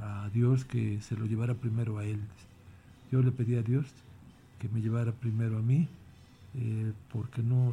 a 0.00 0.28
Dios 0.32 0.64
que 0.64 1.00
se 1.00 1.16
lo 1.16 1.26
llevara 1.26 1.54
primero 1.54 1.98
a 1.98 2.04
él. 2.04 2.20
Yo 3.10 3.22
le 3.22 3.32
pedí 3.32 3.56
a 3.56 3.62
Dios 3.62 3.86
que 4.58 4.68
me 4.68 4.80
llevara 4.80 5.12
primero 5.12 5.58
a 5.58 5.62
mí, 5.62 5.88
eh, 6.54 6.92
porque 7.12 7.42
no 7.42 7.72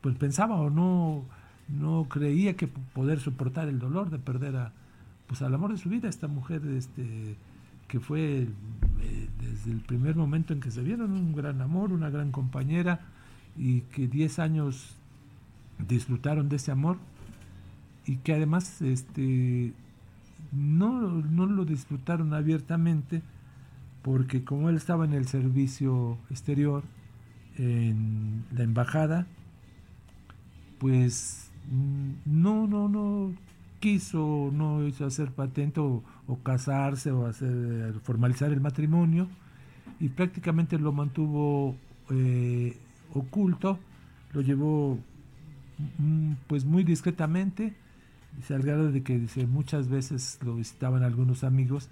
pues 0.00 0.16
pensaba 0.16 0.56
o 0.56 0.70
no, 0.70 1.24
no 1.68 2.06
creía 2.08 2.56
que 2.56 2.66
poder 2.66 3.20
soportar 3.20 3.68
el 3.68 3.78
dolor 3.78 4.10
de 4.10 4.18
perder 4.18 4.56
a, 4.56 4.72
pues 5.26 5.42
al 5.42 5.54
amor 5.54 5.72
de 5.72 5.78
su 5.78 5.88
vida, 5.88 6.08
esta 6.08 6.28
mujer 6.28 6.62
este, 6.66 7.36
que 7.86 8.00
fue 8.00 8.42
eh, 8.42 9.28
desde 9.40 9.72
el 9.72 9.80
primer 9.80 10.16
momento 10.16 10.52
en 10.52 10.60
que 10.60 10.70
se 10.70 10.82
vieron 10.82 11.12
un 11.12 11.34
gran 11.34 11.60
amor, 11.60 11.92
una 11.92 12.10
gran 12.10 12.32
compañera 12.32 13.00
y 13.56 13.82
que 13.82 14.08
10 14.08 14.38
años 14.38 14.96
disfrutaron 15.86 16.48
de 16.48 16.56
ese 16.56 16.70
amor 16.70 16.98
y 18.06 18.16
que 18.16 18.34
además 18.34 18.80
este, 18.82 19.72
no, 20.52 21.22
no 21.22 21.46
lo 21.46 21.64
disfrutaron 21.64 22.32
abiertamente 22.34 23.22
porque 24.02 24.44
como 24.44 24.70
él 24.70 24.76
estaba 24.76 25.04
en 25.04 25.12
el 25.12 25.26
servicio 25.26 26.18
exterior, 26.30 26.84
en 27.56 28.44
la 28.54 28.62
embajada, 28.62 29.26
pues 30.78 31.47
no, 32.24 32.66
no, 32.66 32.88
no 32.88 33.32
quiso, 33.80 34.50
no 34.52 34.86
hizo 34.86 35.06
hacer 35.06 35.32
patente 35.32 35.80
o, 35.80 36.02
casarse 36.42 37.10
o 37.10 37.26
hacer 37.26 37.94
formalizar 38.02 38.52
el 38.52 38.60
matrimonio 38.60 39.28
y 40.00 40.08
prácticamente 40.08 40.78
lo 40.78 40.92
mantuvo 40.92 41.76
eh, 42.10 42.76
oculto, 43.14 43.78
lo 44.32 44.40
llevó 44.40 44.98
mm, 45.98 46.32
pues 46.46 46.64
muy 46.64 46.84
discretamente, 46.84 47.74
al 48.50 48.62
grado 48.62 48.92
de 48.92 49.02
que 49.02 49.18
muchas 49.46 49.88
veces 49.88 50.38
lo 50.44 50.54
visitaban 50.54 51.02
algunos 51.02 51.44
amigos 51.44 51.88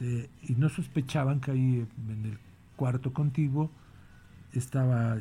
y 0.00 0.54
no 0.54 0.68
sospechaban 0.68 1.40
que 1.40 1.50
ahí 1.50 1.86
en 2.08 2.24
el 2.24 2.38
cuarto 2.76 3.12
contiguo 3.12 3.70
estaba 4.52 5.18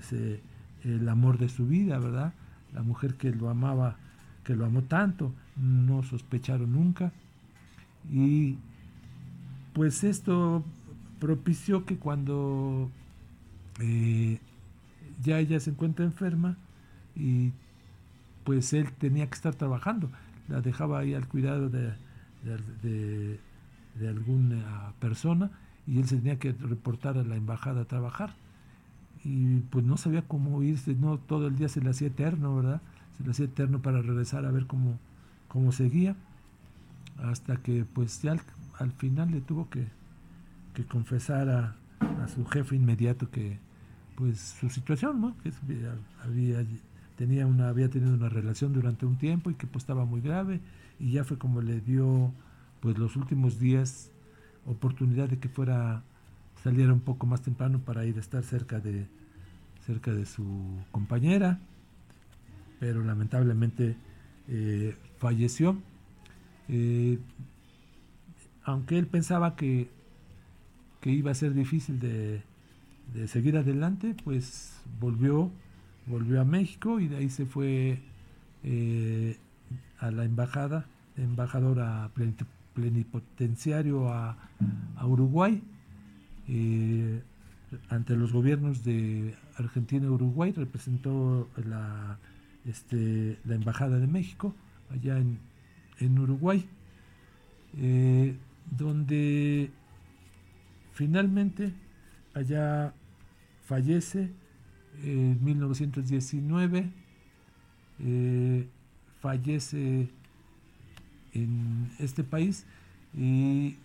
el 0.84 1.10
amor 1.10 1.38
de 1.38 1.50
su 1.50 1.68
vida, 1.68 2.00
¿verdad? 2.00 2.34
La 2.74 2.84
mujer 2.84 3.16
que 3.16 3.32
lo 3.32 3.50
amaba, 3.50 3.96
que 4.44 4.56
lo 4.56 4.66
amó 4.66 4.84
tanto 4.84 5.34
no 5.56 6.04
sospecharon 6.04 6.74
nunca. 6.74 7.12
Y 8.12 8.58
pues 9.74 10.04
esto 10.04 10.64
propició 11.20 11.86
que 11.86 11.98
cuando 11.98 12.90
eh, 13.80 14.40
ya 15.24 15.40
ella 15.40 15.60
se 15.60 15.72
encuentra 15.72 16.06
enferma 16.06 16.58
y 17.16 17.52
pues 18.44 18.74
él 18.74 18.92
tenía 18.94 19.28
que 19.28 19.36
estar 19.36 19.56
trabajando, 19.56 20.10
la 20.48 20.62
dejaba 20.62 21.00
ahí 21.00 21.14
al 21.14 21.28
cuidado 21.28 21.70
de, 21.70 21.94
de, 22.82 23.40
de 24.00 24.08
alguna 24.08 24.94
persona 25.00 25.52
y 25.86 26.00
él 26.00 26.08
se 26.08 26.18
tenía 26.18 26.40
que 26.40 26.54
reportar 26.54 27.18
a 27.18 27.24
la 27.24 27.36
embajada 27.36 27.82
a 27.82 27.86
trabajar. 27.86 28.36
Y 29.24 29.60
pues 29.72 29.86
no 29.86 29.98
sabía 29.98 30.22
cómo 30.22 30.62
irse, 30.64 30.96
no 30.96 31.18
todo 31.18 31.48
el 31.48 31.56
día 31.58 31.70
se 31.70 31.82
le 31.82 31.90
hacía 31.90 32.08
eterno, 32.08 32.56
¿verdad? 32.56 32.82
Se 33.18 33.24
le 33.24 33.32
hacía 33.32 33.46
eterno 33.46 33.82
para 33.82 34.02
regresar 34.02 34.46
a 34.46 34.52
ver 34.52 34.68
cómo, 34.68 34.98
como 35.48 35.72
seguía, 35.72 36.16
hasta 37.24 37.58
que 37.58 37.86
pues 37.94 38.22
ya 38.22 38.36
al, 38.80 38.92
final 38.92 39.32
le 39.32 39.42
tuvo 39.42 39.70
que, 39.70 39.88
que 40.74 40.86
confesar 40.86 41.50
a, 41.50 41.76
su 42.34 42.46
jefe 42.46 42.76
inmediato 42.76 43.30
que 43.32 43.58
pues 44.16 44.58
su 44.60 44.70
situación, 44.70 45.22
¿no? 45.22 45.36
que 45.44 45.52
había, 46.24 46.66
tenía 47.16 47.48
una, 47.48 47.70
había 47.70 47.90
tenido 47.90 48.14
una 48.14 48.30
relación 48.30 48.74
durante 48.74 49.06
un 49.06 49.18
tiempo 49.18 49.50
y 49.50 49.56
que 49.56 49.68
pues 49.68 49.84
estaba 49.84 50.06
muy 50.06 50.22
grave 50.22 50.60
y 51.00 51.12
ya 51.12 51.24
fue 51.24 51.38
como 51.38 51.62
le 51.62 51.80
dio 51.80 52.34
pues 52.80 52.98
los 52.98 53.16
últimos 53.16 53.60
días 53.60 54.12
oportunidad 54.66 55.30
de 55.30 55.40
que 55.40 55.50
fuera 55.50 56.04
saliera 56.68 56.94
un 56.94 57.00
poco 57.00 57.26
más 57.28 57.42
temprano 57.42 57.80
para 57.80 58.06
ir 58.06 58.18
a 58.18 58.20
estar 58.20 58.44
cerca 58.44 58.80
de 58.80 59.08
cerca 59.86 60.12
de 60.14 60.26
su 60.26 60.44
compañera 60.92 61.60
pero 62.80 63.04
lamentablemente 63.04 63.96
eh, 64.48 64.96
falleció. 65.18 65.78
Eh, 66.70 67.20
aunque 68.64 68.98
él 68.98 69.08
pensaba 69.08 69.56
que, 69.56 69.90
que, 71.02 71.12
iba 71.12 71.32
a 71.32 71.36
ser 71.36 71.54
difícil 71.54 72.00
de, 72.00 72.42
seguir 73.28 73.58
adelante, 73.58 74.16
pues 74.24 74.82
volvió, 75.00 75.50
volvió 76.06 76.42
a 76.42 76.46
México 76.46 77.00
y 77.00 77.08
de 77.08 77.18
ahí 77.18 77.30
se 77.30 77.46
fue 77.46 78.00
eh, 78.64 79.38
a 80.00 80.12
la 80.12 80.26
embajada, 80.26 80.86
embajador 81.16 82.12
plenipotenciario 82.74 84.10
a, 84.10 84.38
Uruguay. 85.04 85.64
Ante 87.90 88.16
los 88.16 88.32
gobiernos 88.32 88.84
de 88.84 89.36
Argentina 89.58 90.06
y 90.06 90.10
Uruguay 90.10 90.54
representó 90.54 91.50
la 91.58 92.18
este, 92.68 93.40
la 93.46 93.56
Embajada 93.56 93.98
de 93.98 94.08
México, 94.08 94.54
allá 94.92 95.18
en, 95.18 96.20
Uruguay, 96.20 96.66
eh, 97.78 98.36
donde 98.78 99.72
finalmente 100.94 101.72
allá 102.34 102.94
fallece 103.66 104.30
en 105.04 105.44
1919, 105.44 106.92
eh, 108.00 108.68
fallece 109.22 110.10
en 111.34 111.90
este 112.00 112.24
país 112.24 112.66
y 113.16 113.78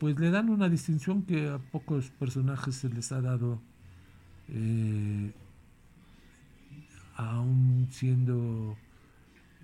pues 0.00 0.18
le 0.18 0.30
dan 0.30 0.48
una 0.48 0.70
distinción 0.70 1.22
que 1.22 1.50
a 1.50 1.58
pocos 1.58 2.08
personajes 2.08 2.74
se 2.74 2.88
les 2.88 3.12
ha 3.12 3.20
dado 3.20 3.60
eh, 4.48 5.30
aún 7.16 7.86
siendo 7.90 8.78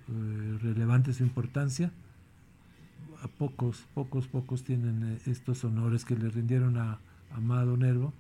eh, 0.09 0.59
relevante 0.61 1.15
su 1.15 1.23
importancia, 1.23 1.91
a 3.23 3.29
pocos, 3.29 3.87
pocos, 3.95 4.29
pocos 4.29 4.63
tienen 4.63 5.15
eh, 5.15 5.19
estos 5.25 5.65
honores 5.65 6.05
que 6.05 6.15
le 6.15 6.29
rindieron 6.29 6.77
a 6.77 6.99
Amado 7.35 7.79
Nervo, 7.79 8.13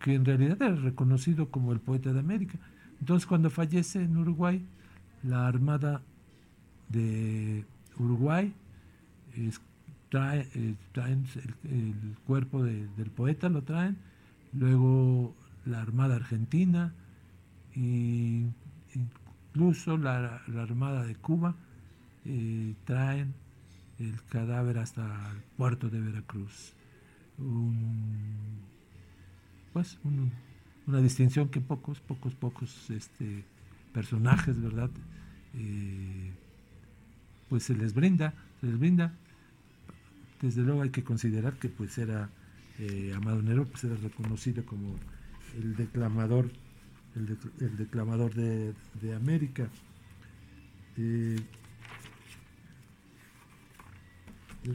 que 0.00 0.14
en 0.14 0.24
realidad 0.24 0.60
era 0.60 0.74
reconocido 0.74 1.48
como 1.52 1.72
el 1.72 1.78
poeta 1.78 2.12
de 2.12 2.18
América. 2.18 2.58
Entonces 2.98 3.24
cuando 3.24 3.50
fallece 3.50 4.02
en 4.02 4.16
Uruguay, 4.16 4.66
la 5.22 5.46
Armada 5.46 6.02
de 6.88 7.64
Uruguay 8.00 8.52
trae, 10.08 10.48
eh, 10.54 10.74
traen 10.92 11.26
el, 11.64 12.16
cuerpo 12.26 12.62
del 12.62 13.10
poeta, 13.14 13.48
lo 13.48 13.62
traen, 13.62 13.96
luego 14.52 15.34
la 15.64 15.82
Armada 15.82 16.16
Argentina, 16.16 16.94
y 17.74 18.46
incluso 18.94 19.98
la, 19.98 20.42
Armada 20.58 21.04
de 21.04 21.14
Cuba 21.14 21.54
eh, 22.24 22.74
traen 22.84 23.34
el 23.98 24.22
cadáver 24.24 24.78
hasta 24.78 25.04
el 25.32 25.42
puerto 25.56 25.88
de 25.88 26.00
Veracruz. 26.00 26.74
pues 29.72 29.98
una 30.86 31.00
distinción 31.00 31.48
que 31.48 31.60
pocos, 31.60 32.00
pocos, 32.00 32.34
pocos 32.34 32.90
este, 32.90 33.44
personajes, 33.92 34.60
¿verdad? 34.60 34.90
Eh, 35.54 36.32
pues 37.48 37.64
se 37.64 37.74
les 37.74 37.94
brinda, 37.94 38.34
se 38.60 38.66
les 38.66 38.78
brinda. 38.78 39.14
Desde 40.40 40.62
luego 40.62 40.82
hay 40.82 40.90
que 40.90 41.02
considerar 41.02 41.54
que 41.54 41.68
pues 41.68 41.96
era 41.98 42.30
eh, 42.78 43.12
Amado 43.16 43.42
Nervo, 43.42 43.64
pues 43.64 43.84
era 43.84 43.96
reconocido 43.96 44.64
como 44.66 44.96
el 45.56 45.76
declamador, 45.76 46.50
el, 47.14 47.76
declamador 47.76 48.34
de, 48.34 48.74
América. 49.14 49.68
Eh, 50.98 51.36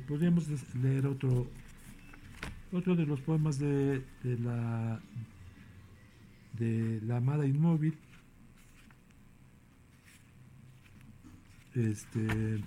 podríamos 0.08 0.48
leer 0.76 1.06
otro 1.06 1.48
otro 2.72 2.96
de 2.96 3.06
los 3.06 3.20
poemas 3.20 3.60
de, 3.60 4.02
de 4.24 4.40
la 4.40 5.02
de 6.58 7.02
la 7.02 7.18
amada 7.18 7.46
inmóvil 7.46 7.98
este 11.76 12.62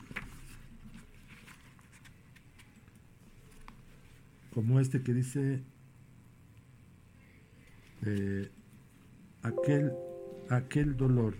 como 4.54 4.80
este 4.80 5.02
que 5.02 5.12
dice 5.12 5.62
eh, 8.06 8.50
aquel 9.42 9.92
aquel 10.48 10.96
dolor 10.96 11.34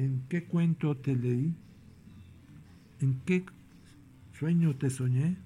¿En 0.00 0.22
qué 0.30 0.44
cuento 0.44 0.96
te 0.96 1.14
leí? 1.14 1.54
¿En 3.00 3.20
qué 3.26 3.44
sueño 4.32 4.74
te 4.76 4.88
soñé? 4.88 5.36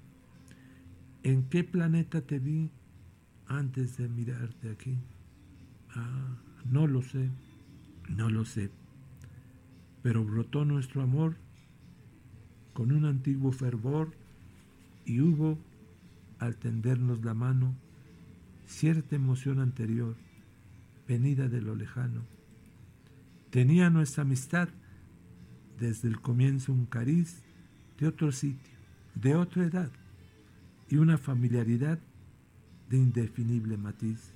¿En 1.23 1.43
qué 1.49 1.65
planeta 1.65 2.21
te 2.21 2.39
vi 2.39 2.71
antes 3.47 3.97
de 3.97 4.07
mirarte 4.07 4.69
aquí? 4.69 4.97
Ah, 5.89 6.37
no 6.71 6.87
lo 6.87 7.01
sé. 7.01 7.29
No 8.07 8.29
lo 8.29 8.45
sé. 8.45 8.71
Pero 10.01 10.23
brotó 10.23 10.63
nuestro 10.63 11.01
amor 11.01 11.35
con 12.75 12.91
un 12.91 13.05
antiguo 13.05 13.53
fervor 13.53 14.11
y 15.05 15.21
hubo, 15.21 15.57
al 16.39 16.57
tendernos 16.57 17.23
la 17.23 17.33
mano, 17.33 17.73
cierta 18.67 19.15
emoción 19.15 19.61
anterior, 19.61 20.17
venida 21.07 21.47
de 21.47 21.61
lo 21.61 21.73
lejano. 21.73 22.21
Tenía 23.49 23.89
nuestra 23.89 24.23
amistad 24.23 24.67
desde 25.79 26.09
el 26.09 26.19
comienzo 26.19 26.73
un 26.73 26.85
cariz 26.85 27.43
de 27.97 28.07
otro 28.07 28.33
sitio, 28.33 28.75
de 29.15 29.35
otra 29.35 29.63
edad, 29.63 29.91
y 30.89 30.97
una 30.97 31.17
familiaridad 31.17 31.97
de 32.89 32.97
indefinible 32.97 33.77
matiz. 33.77 34.33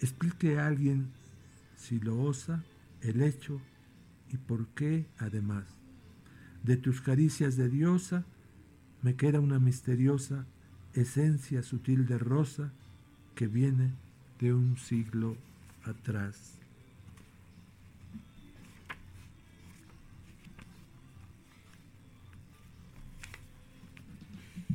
Explique 0.00 0.58
a 0.58 0.68
alguien 0.68 1.10
si 1.76 2.00
lo 2.00 2.18
osa, 2.22 2.64
el 3.02 3.20
hecho 3.20 3.60
y 4.32 4.38
por 4.38 4.68
qué 4.68 5.04
además. 5.18 5.81
De 6.62 6.76
tus 6.76 7.00
caricias 7.00 7.56
de 7.56 7.68
diosa 7.68 8.24
me 9.02 9.14
queda 9.16 9.40
una 9.40 9.58
misteriosa 9.58 10.46
esencia 10.94 11.62
sutil 11.62 12.06
de 12.06 12.18
rosa 12.18 12.72
que 13.34 13.46
viene 13.46 13.90
de 14.38 14.54
un 14.54 14.76
siglo 14.76 15.36
atrás. 15.84 16.58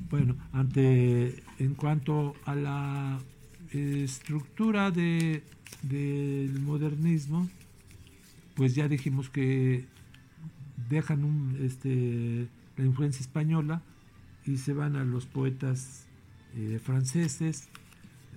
Bueno, 0.10 0.36
ante 0.54 1.44
en 1.60 1.76
cuanto 1.76 2.36
a 2.46 2.56
la 2.56 3.20
estructura 3.72 4.92
de 4.92 5.44
del 5.84 6.60
modernismo, 6.60 7.50
pues 8.56 8.76
ya 8.76 8.88
dijimos 8.88 9.30
que 9.30 9.86
dejan 10.90 11.58
este, 11.60 12.48
la 12.78 12.86
influencia 12.86 13.22
española 13.22 13.82
y 14.46 14.58
se 14.58 14.74
van 14.74 14.96
a 14.96 15.04
los 15.04 15.26
poetas 15.26 16.08
eh, 16.56 16.80
franceses 16.84 17.70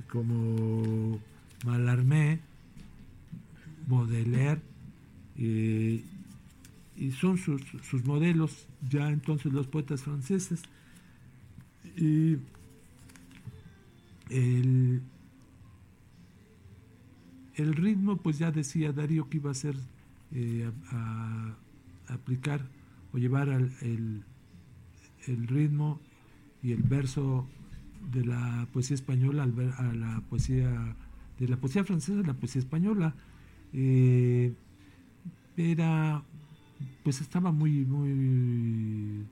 como 0.09 1.21
Mallarmé, 1.65 2.41
Baudelaire, 3.87 4.61
eh, 5.39 6.05
y 6.97 7.13
son 7.13 7.39
sus, 7.39 7.63
sus, 7.83 8.05
modelos 8.05 8.67
ya 8.89 9.09
entonces 9.09 9.53
los 9.53 9.67
poetas 9.67 10.03
franceses. 10.03 10.63
Y 11.97 12.37
el, 14.29 15.03
el 17.55 17.75
ritmo, 17.75 18.17
pues 18.17 18.39
ya 18.39 18.51
decía 18.51 18.93
Darío 18.93 19.29
que 19.29 19.39
iba 19.39 19.51
a 19.51 19.55
ser 19.55 19.77
eh, 20.33 20.71
a, 20.93 21.55
aplicar 22.13 22.63
o 23.13 23.19
llevar 23.19 23.49
el, 23.49 24.25
ritmo 25.27 26.01
y 26.63 26.73
el 26.73 26.83
verso 26.83 27.47
de 28.13 28.25
la 28.25 28.67
poesía 28.73 28.95
española 28.95 29.45
a 29.45 29.83
la 29.93 30.21
poesía 30.29 30.97
de 31.39 31.49
la 31.49 31.57
poesía 31.57 31.85
francesa 31.85 32.21
a 32.21 32.27
la 32.27 32.35
poesía 32.35 32.61
española. 32.61 33.15
Eh, 33.73 34.53
era 35.57 36.23
pues 37.03 37.21
estaba 37.21 37.53
muy 37.53 37.85
muy 37.85 39.25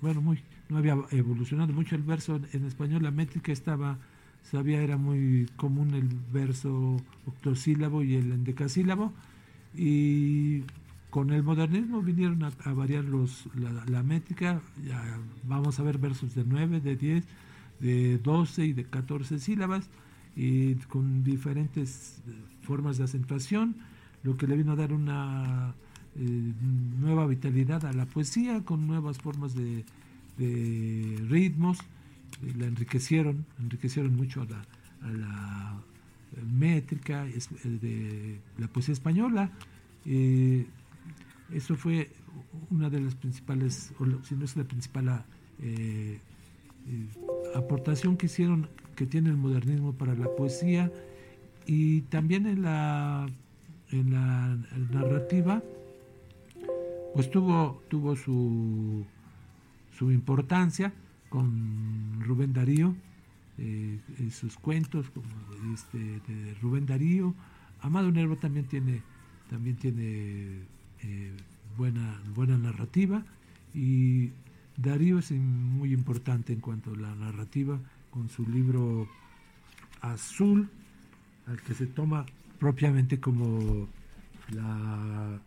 bueno 0.00 0.20
muy 0.20 0.38
no 0.68 0.78
había 0.78 0.96
evolucionado 1.10 1.72
mucho 1.72 1.96
el 1.96 2.02
verso 2.02 2.40
en 2.52 2.64
español. 2.66 3.02
La 3.02 3.10
métrica 3.10 3.52
estaba 3.52 3.98
sabía 4.42 4.82
era 4.82 4.96
muy 4.96 5.48
común 5.56 5.94
el 5.94 6.08
verso 6.32 6.96
octosílabo 7.26 8.02
y 8.02 8.14
el 8.14 8.32
endecasílabo. 8.32 9.12
Y 9.76 10.62
con 11.14 11.30
el 11.30 11.44
modernismo 11.44 12.02
vinieron 12.02 12.42
a, 12.42 12.72
variar 12.72 13.04
los, 13.04 13.46
la, 13.54 14.02
métrica, 14.02 14.60
vamos 15.44 15.78
a 15.78 15.84
ver 15.84 15.98
versos 15.98 16.34
de 16.34 16.42
9, 16.44 16.80
de 16.80 16.96
10, 16.96 17.24
de 17.78 18.18
12 18.18 18.64
y 18.66 18.72
de 18.72 18.82
14 18.82 19.38
sílabas 19.38 19.88
y 20.34 20.74
con 20.88 21.22
diferentes 21.22 22.20
formas 22.62 22.98
de 22.98 23.04
acentuación, 23.04 23.76
lo 24.24 24.36
que 24.36 24.48
le 24.48 24.56
vino 24.56 24.72
a 24.72 24.74
dar 24.74 24.92
una 24.92 25.74
eh, 26.16 26.52
nueva 26.98 27.28
vitalidad 27.28 27.84
a 27.84 27.92
la 27.92 28.06
poesía 28.06 28.64
con 28.64 28.88
nuevas 28.88 29.18
formas 29.18 29.54
de 29.54 29.84
ritmos 31.28 31.78
la 32.58 32.66
enriquecieron, 32.66 33.46
enriquecieron 33.60 34.16
mucho 34.16 34.42
a 34.42 35.12
la, 35.12 35.80
métrica 36.44 37.24
eh, 37.28 37.38
de 37.64 38.40
la 38.58 38.66
poesía 38.66 38.94
española. 38.94 39.52
Eh, 40.04 40.66
eso 41.52 41.76
fue 41.76 42.10
una 42.70 42.90
de 42.90 43.00
las 43.00 43.14
principales, 43.14 43.92
si 44.22 44.34
no 44.34 44.44
es 44.44 44.56
la 44.56 44.64
principal 44.64 45.24
eh, 45.60 46.18
aportación 47.54 48.16
que 48.16 48.26
hicieron, 48.26 48.68
que 48.96 49.06
tiene 49.06 49.30
el 49.30 49.36
modernismo 49.36 49.92
para 49.92 50.14
la 50.14 50.28
poesía 50.34 50.90
y 51.66 52.02
también 52.02 52.46
en 52.46 52.62
la, 52.62 53.28
en 53.90 54.12
la 54.12 54.56
narrativa, 54.92 55.62
pues 57.14 57.30
tuvo, 57.30 57.82
tuvo 57.88 58.16
su, 58.16 59.04
su 59.96 60.10
importancia 60.10 60.92
con 61.28 62.20
Rubén 62.20 62.52
Darío, 62.52 62.94
eh, 63.58 63.98
sus 64.30 64.56
cuentos 64.56 65.10
como 65.10 65.26
este, 65.72 65.98
de 65.98 66.54
Rubén 66.60 66.86
Darío. 66.86 67.34
Amado 67.80 68.10
Nervo 68.10 68.36
también 68.36 68.66
tiene, 68.66 69.02
también 69.48 69.76
tiene 69.76 70.62
eh, 71.04 71.32
buena, 71.76 72.18
buena 72.34 72.56
narrativa 72.56 73.22
y 73.74 74.30
Darío 74.76 75.18
es 75.18 75.30
muy 75.32 75.92
importante 75.92 76.52
en 76.52 76.60
cuanto 76.60 76.92
a 76.92 76.96
la 76.96 77.14
narrativa 77.14 77.78
con 78.10 78.28
su 78.28 78.46
libro 78.48 79.08
Azul, 80.00 80.70
al 81.46 81.60
que 81.60 81.74
se 81.74 81.86
toma 81.86 82.24
propiamente 82.58 83.20
como 83.20 83.86
la, 84.50 85.40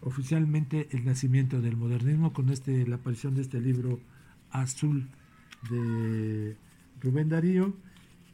oficialmente 0.00 0.88
el 0.92 1.04
nacimiento 1.04 1.60
del 1.60 1.76
modernismo 1.76 2.32
con 2.32 2.50
este, 2.50 2.86
la 2.86 2.96
aparición 2.96 3.34
de 3.34 3.42
este 3.42 3.60
libro 3.60 3.98
azul 4.50 5.08
de 5.70 6.56
Rubén 7.00 7.28
Darío. 7.28 7.74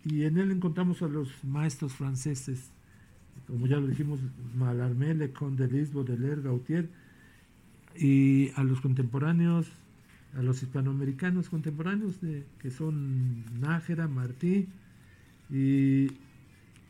Y 0.04 0.24
en 0.24 0.38
él 0.38 0.50
encontramos 0.50 1.02
a 1.02 1.08
los 1.08 1.28
maestros 1.44 1.94
franceses 1.94 2.70
como 3.46 3.66
ya 3.66 3.76
lo 3.76 3.86
dijimos, 3.86 4.20
Malarmé, 4.56 5.30
Conde 5.32 5.68
Lisbo, 5.68 6.04
Deler, 6.04 6.42
Gautier, 6.42 6.88
y 7.96 8.50
a 8.54 8.62
los 8.62 8.80
contemporáneos, 8.80 9.66
a 10.36 10.42
los 10.42 10.62
hispanoamericanos 10.62 11.48
contemporáneos, 11.48 12.20
de, 12.20 12.44
que 12.60 12.70
son 12.70 13.60
Nájera, 13.60 14.08
Martí, 14.08 14.68
y 15.50 16.08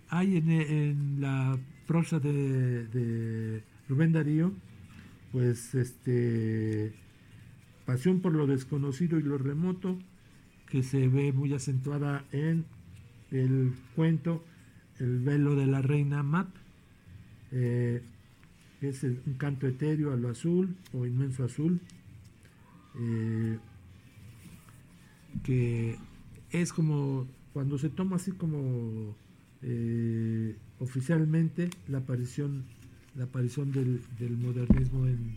hay 0.09 0.37
en, 0.37 1.21
la 1.21 1.59
prosa 1.87 2.19
de, 2.19 2.87
de, 2.89 3.63
Rubén 3.89 4.13
Darío, 4.13 4.53
pues 5.33 5.75
este 5.75 6.93
pasión 7.87 8.21
por 8.21 8.35
lo 8.35 8.47
desconocido 8.47 9.19
y 9.19 9.23
lo 9.23 9.39
remoto, 9.39 9.99
que 10.69 10.83
se 10.83 11.09
ve 11.09 11.33
muy 11.33 11.55
acentuada 11.55 12.25
en 12.33 12.67
el 13.31 13.73
cuento 13.97 14.45
El 14.99 15.21
velo 15.21 15.55
de 15.55 15.67
la 15.67 15.81
reina 15.81 16.23
Map, 16.23 16.49
eh, 17.53 18.03
es 18.81 19.03
un 19.03 19.35
canto 19.39 19.67
etéreo 19.67 20.13
a 20.13 20.17
lo 20.17 20.29
azul 20.29 20.75
o 20.93 21.07
inmenso 21.07 21.45
azul, 21.45 21.81
eh, 22.99 23.59
que 25.45 25.97
es 26.51 26.73
como 26.73 27.27
cuando 27.53 27.79
se 27.79 27.91
toma 27.91 28.17
así 28.17 28.33
como 28.33 29.15
eh, 29.63 30.57
oficialmente 30.81 31.71
la 31.89 31.99
aparición, 31.99 32.65
la 33.17 33.25
aparición 33.25 33.73
del, 33.73 34.01
modernismo 34.37 35.07
en, 35.07 35.37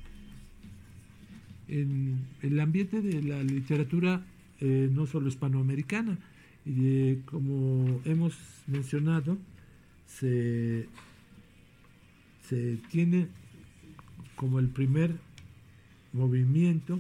en, 1.68 2.20
el 2.41 2.59
ambiente 2.59 3.01
de 3.01 3.22
la 3.22 3.43
literatura 3.43 4.26
no 4.62 5.07
solo 5.07 5.28
hispanoamericana. 5.28 6.20
Y 6.68 7.16
como 7.26 7.99
hemos 8.05 8.38
mencionado, 8.68 9.39
se, 10.20 10.88
se 12.47 12.78
tiene 12.89 13.28
como 14.36 14.59
el 14.59 14.70
primer 14.70 15.16
movimiento 16.14 16.99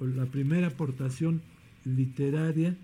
o 0.00 0.06
la 0.06 0.26
primera 0.26 0.68
aportación 0.68 1.42
literaria 1.84 2.76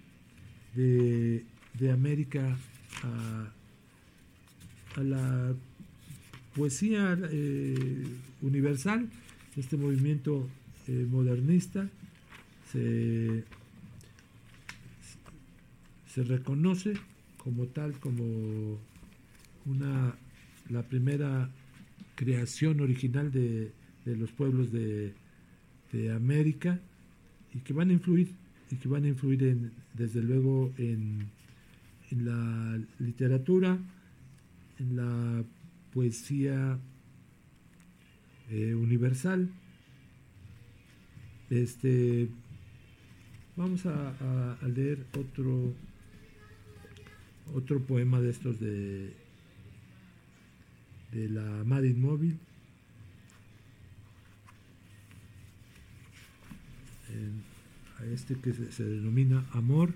de, 0.74 1.45
América 1.93 2.57
a, 3.03 3.53
la 5.03 5.55
poesía 6.57 7.16
eh, 7.31 8.05
universal, 8.43 9.09
este 9.57 9.76
movimiento 9.76 10.49
eh, 10.89 11.07
modernista 11.09 11.89
se, 12.72 13.45
se 16.12 16.24
reconoce 16.24 16.95
como 17.39 17.66
tal, 17.66 17.99
como 18.01 18.78
una, 19.66 20.14
la 20.68 20.82
primera 20.82 21.51
creación 22.14 22.80
original 22.80 23.30
de, 23.30 23.72
los 24.05 24.32
pueblos 24.32 24.72
de, 24.72 25.12
de, 25.93 26.12
América 26.12 26.80
y 27.55 27.59
que 27.59 27.74
van 27.74 27.91
a 27.91 27.93
influir 27.93 28.34
y 28.70 28.76
que 28.76 28.89
van 28.89 29.05
a 29.05 29.09
influir 29.09 29.43
en, 29.45 29.72
desde 29.95 30.22
luego 30.22 30.72
en, 30.78 31.28
en 32.11 32.24
la 32.24 32.80
literatura, 32.99 33.78
en 34.78 34.97
la 34.97 35.45
poesía 35.93 36.78
eh, 38.51 38.74
universal. 38.74 39.51
Este, 41.51 42.28
vamos 43.57 43.84
a, 43.86 44.57
leer 44.66 45.05
otro, 45.18 45.74
otro 47.55 47.80
poema 47.80 48.20
de 48.20 48.30
estos 48.30 48.61
de, 48.61 49.12
de 51.12 51.28
la 51.28 51.64
Madre 51.64 51.88
Inmóvil. 51.88 52.38
a 57.99 58.05
este 58.07 58.36
que 58.36 58.53
se, 58.53 58.84
denomina 58.84 59.44
amor 59.53 59.92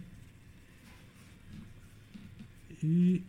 y 2.82 3.22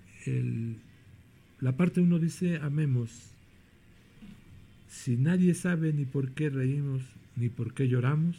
la 1.60 1.76
parte 1.76 2.02
uno 2.02 2.18
dice 2.18 2.58
amemos 2.58 3.12
si 4.88 5.18
nadie 5.18 5.54
sabe 5.54 5.94
ni 5.94 6.06
por 6.06 6.32
qué 6.32 6.50
reímos 6.50 7.04
ni 7.36 7.50
por 7.50 7.74
qué 7.74 7.88
lloramos 7.88 8.38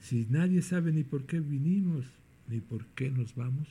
si 0.00 0.26
nadie 0.30 0.62
sabe 0.62 0.92
ni 0.92 1.02
por 1.02 1.24
qué 1.24 1.40
vinimos 1.40 2.04
ni 2.48 2.60
por 2.60 2.84
qué 2.88 3.10
nos 3.10 3.34
vamos 3.34 3.68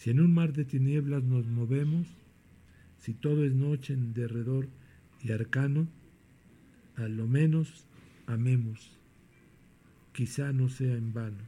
si 0.00 0.10
en 0.10 0.18
un 0.18 0.34
mar 0.34 0.52
de 0.52 0.64
tinieblas 0.64 1.22
nos 1.22 1.46
movemos 1.46 2.08
si 2.98 3.14
todo 3.14 3.44
es 3.44 3.54
noche 3.54 3.94
en 3.94 4.12
derredor 4.14 4.66
y 5.22 5.30
arcano 5.30 5.86
a 6.96 7.06
lo 7.06 7.28
menos 7.28 7.84
amemos 8.26 9.00
quizá 10.12 10.52
no 10.52 10.68
sea 10.68 10.94
en 10.96 11.14
vano. 11.14 11.42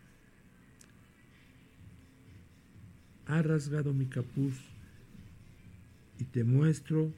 Ha 3.27 3.43
rasgado 3.43 3.93
mi 3.93 4.07
capuz 4.07 4.55
y 6.19 6.25
te 6.25 6.45
muestro, 6.45 7.13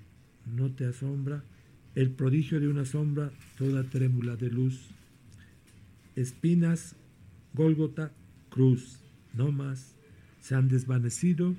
no 0.46 0.70
te 0.70 0.86
asombra, 0.86 1.42
el 1.94 2.10
prodigio 2.10 2.58
de 2.60 2.68
una 2.68 2.84
sombra 2.84 3.30
toda 3.56 3.84
trémula 3.84 4.36
de 4.36 4.50
luz. 4.50 4.88
Espinas, 6.16 6.96
Gólgota, 7.52 8.12
cruz, 8.50 8.98
no 9.32 9.52
más, 9.52 9.93
se 10.44 10.54
han 10.54 10.68
desvanecido, 10.68 11.54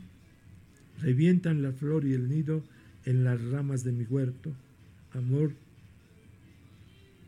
revientan 1.02 1.64
la 1.64 1.72
flor 1.72 2.06
y 2.06 2.14
el 2.14 2.30
nido 2.30 2.64
en 3.04 3.24
las 3.24 3.44
ramas 3.44 3.84
de 3.84 3.92
mi 3.92 4.04
huerto. 4.04 4.54
Amor, 5.12 5.54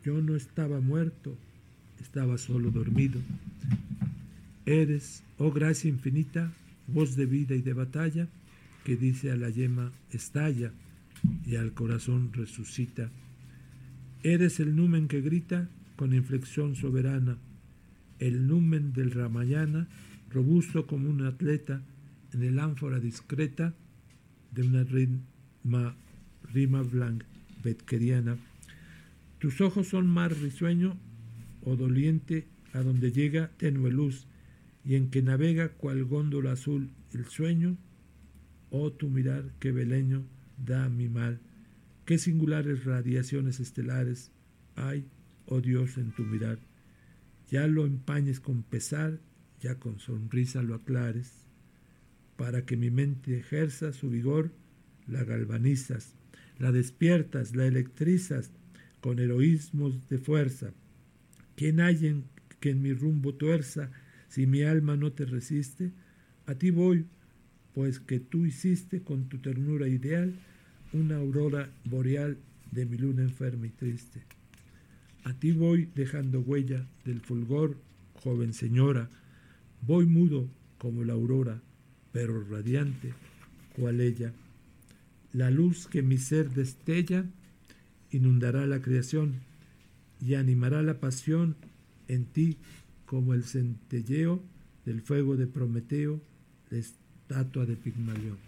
yo 0.04 0.22
no 0.22 0.36
estaba 0.36 0.80
muerto, 0.80 1.36
estaba 2.00 2.38
solo 2.38 2.70
dormido. 2.70 3.20
Eres, 4.66 5.24
oh 5.36 5.50
gracia 5.50 5.88
infinita, 5.88 6.52
voz 6.86 7.16
de 7.16 7.26
vida 7.26 7.56
y 7.56 7.62
de 7.62 7.72
batalla, 7.72 8.28
que 8.84 8.96
dice 8.96 9.32
a 9.32 9.36
la 9.36 9.50
yema, 9.50 9.90
estalla, 10.12 10.70
y 11.44 11.56
al 11.56 11.72
corazón 11.72 12.32
resucita. 12.32 13.10
Eres 14.22 14.60
el 14.60 14.76
numen 14.76 15.08
que 15.08 15.22
grita 15.22 15.68
con 15.96 16.14
inflexión 16.14 16.76
soberana, 16.76 17.36
el 18.20 18.46
numen 18.46 18.92
del 18.92 19.10
Ramayana, 19.10 19.88
robusto 20.30 20.86
como 20.86 21.08
un 21.08 21.24
atleta, 21.24 21.82
en 22.32 22.42
el 22.42 22.58
ánfora 22.58 23.00
discreta 23.00 23.74
de 24.52 24.62
una 24.62 24.84
rima, 24.84 25.96
rima 26.52 26.82
blanca 26.82 27.26
betkeriana. 27.62 28.36
Tus 29.38 29.60
ojos 29.60 29.88
son 29.88 30.06
mar 30.08 30.34
risueño 30.34 30.96
o 31.64 31.76
doliente 31.76 32.46
a 32.72 32.80
donde 32.80 33.12
llega 33.12 33.50
tenue 33.56 33.90
luz 33.90 34.26
y 34.84 34.94
en 34.94 35.10
que 35.10 35.22
navega 35.22 35.70
cual 35.70 36.04
góndola 36.04 36.52
azul 36.52 36.90
el 37.12 37.26
sueño, 37.26 37.76
oh 38.70 38.92
tu 38.92 39.08
mirar 39.08 39.44
que 39.58 39.72
beleño 39.72 40.22
da 40.64 40.88
mi 40.88 41.08
mal, 41.08 41.40
qué 42.04 42.18
singulares 42.18 42.84
radiaciones 42.84 43.60
estelares 43.60 44.30
hay, 44.76 45.06
oh 45.46 45.60
Dios, 45.60 45.98
en 45.98 46.12
tu 46.12 46.24
mirar, 46.24 46.58
ya 47.50 47.66
lo 47.66 47.86
empañes 47.86 48.40
con 48.40 48.62
pesar, 48.62 49.18
ya 49.60 49.76
con 49.76 49.98
sonrisa 49.98 50.62
lo 50.62 50.74
aclares, 50.74 51.32
para 52.36 52.64
que 52.64 52.76
mi 52.76 52.90
mente 52.90 53.38
ejerza 53.38 53.92
su 53.92 54.10
vigor, 54.10 54.50
la 55.06 55.24
galvanizas, 55.24 56.14
la 56.58 56.72
despiertas, 56.72 57.56
la 57.56 57.66
electrizas 57.66 58.50
con 59.00 59.18
heroísmos 59.18 60.08
de 60.08 60.18
fuerza, 60.18 60.72
¿Quién 61.58 61.80
hay 61.80 62.06
en, 62.06 62.22
que 62.60 62.70
en 62.70 62.82
mi 62.82 62.92
rumbo 62.92 63.34
tuerza 63.34 63.90
si 64.28 64.46
mi 64.46 64.62
alma 64.62 64.96
no 64.96 65.10
te 65.10 65.24
resiste? 65.24 65.90
A 66.46 66.54
ti 66.54 66.70
voy, 66.70 67.04
pues 67.74 67.98
que 67.98 68.20
tú 68.20 68.46
hiciste 68.46 69.02
con 69.02 69.28
tu 69.28 69.38
ternura 69.38 69.88
ideal 69.88 70.34
una 70.92 71.16
aurora 71.16 71.68
boreal 71.84 72.38
de 72.70 72.86
mi 72.86 72.96
luna 72.96 73.22
enferma 73.22 73.66
y 73.66 73.70
triste. 73.70 74.22
A 75.24 75.34
ti 75.34 75.50
voy 75.50 75.88
dejando 75.96 76.42
huella 76.42 76.86
del 77.04 77.22
fulgor, 77.22 77.76
joven 78.22 78.52
señora, 78.52 79.10
voy 79.82 80.06
mudo 80.06 80.48
como 80.78 81.04
la 81.04 81.14
aurora, 81.14 81.60
pero 82.12 82.44
radiante, 82.44 83.12
cual 83.76 84.00
ella. 84.00 84.32
La 85.32 85.50
luz 85.50 85.86
que 85.86 86.02
mi 86.02 86.18
ser 86.18 86.50
destella 86.50 87.24
inundará 88.10 88.66
la 88.66 88.80
creación 88.80 89.34
y 90.20 90.34
animará 90.34 90.82
la 90.82 91.00
pasión 91.00 91.56
en 92.08 92.24
ti 92.24 92.56
como 93.06 93.34
el 93.34 93.44
centelleo 93.44 94.42
del 94.84 95.02
fuego 95.02 95.36
de 95.36 95.46
Prometeo, 95.46 96.20
la 96.70 96.78
estatua 96.78 97.66
de 97.66 97.76
Pigmalión. 97.76 98.38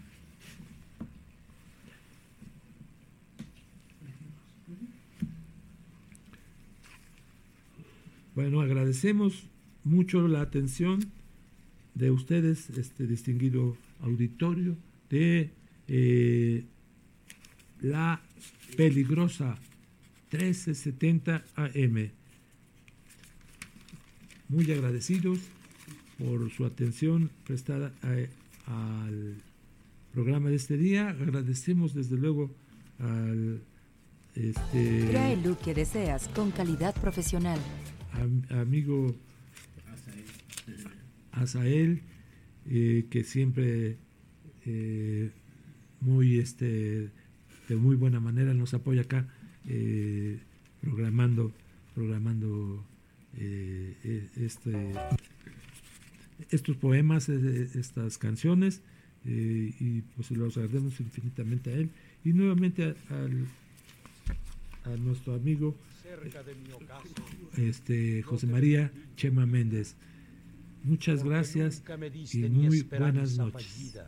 Bueno, 8.33 8.61
agradecemos 8.61 9.43
mucho 9.83 10.27
la 10.27 10.41
atención 10.41 11.11
de 11.95 12.11
ustedes, 12.11 12.69
este 12.71 13.07
distinguido 13.07 13.77
auditorio, 14.01 14.75
de 15.09 15.51
eh, 15.87 16.65
la 17.81 18.21
peligrosa 18.77 19.57
1370 20.31 21.43
AM. 21.55 22.11
Muy 24.47 24.71
agradecidos 24.71 25.39
por 26.17 26.49
su 26.51 26.65
atención 26.65 27.31
prestada 27.45 27.93
al 28.65 29.35
programa 30.13 30.49
de 30.49 30.55
este 30.55 30.77
día. 30.77 31.09
Agradecemos 31.09 31.93
desde 31.93 32.17
luego 32.17 32.51
al 32.99 33.61
este, 34.35 35.07
Trae 35.09 35.33
el 35.33 35.43
look 35.43 35.59
que 35.59 35.73
deseas 35.73 36.29
con 36.29 36.51
calidad 36.51 36.95
profesional. 36.95 37.59
amigo 38.49 39.13
Azael, 41.31 42.01
eh, 42.69 43.05
que 43.09 43.23
siempre 43.23 43.97
eh, 44.65 45.31
muy 45.99 46.39
este 46.39 47.09
de 47.67 47.75
muy 47.75 47.95
buena 47.95 48.19
manera 48.19 48.53
nos 48.53 48.73
apoya 48.73 49.01
acá 49.01 49.27
eh, 49.67 50.39
programando 50.81 51.51
programando 51.95 52.83
este 53.33 54.91
estos 56.49 56.75
poemas 56.75 57.29
estas 57.29 58.17
canciones 58.17 58.81
y 59.23 60.01
pues 60.01 60.31
los 60.31 60.57
agradecemos 60.57 60.99
infinitamente 60.99 61.71
a 61.71 61.73
él 61.75 61.91
y 62.25 62.33
nuevamente 62.33 62.95
al 63.09 63.47
a 64.83 64.97
nuestro 64.97 65.33
amigo 65.35 65.77
este 67.57 68.21
José 68.23 68.47
María 68.47 68.91
Chema 69.15 69.45
Méndez. 69.45 69.95
Muchas 70.83 71.23
gracias 71.23 71.83
y 72.33 72.49
muy 72.49 72.81
buenas 72.81 73.37
noches. 73.37 73.99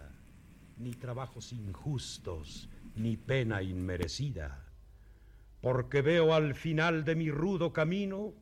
ni 0.77 0.91
trabajos 0.91 1.53
injustos, 1.53 2.67
ni 2.95 3.15
pena 3.15 3.61
inmerecida, 3.61 4.65
porque 5.61 6.01
veo 6.01 6.33
al 6.33 6.55
final 6.55 7.05
de 7.05 7.15
mi 7.15 7.29
rudo 7.29 7.71
camino 7.73 8.33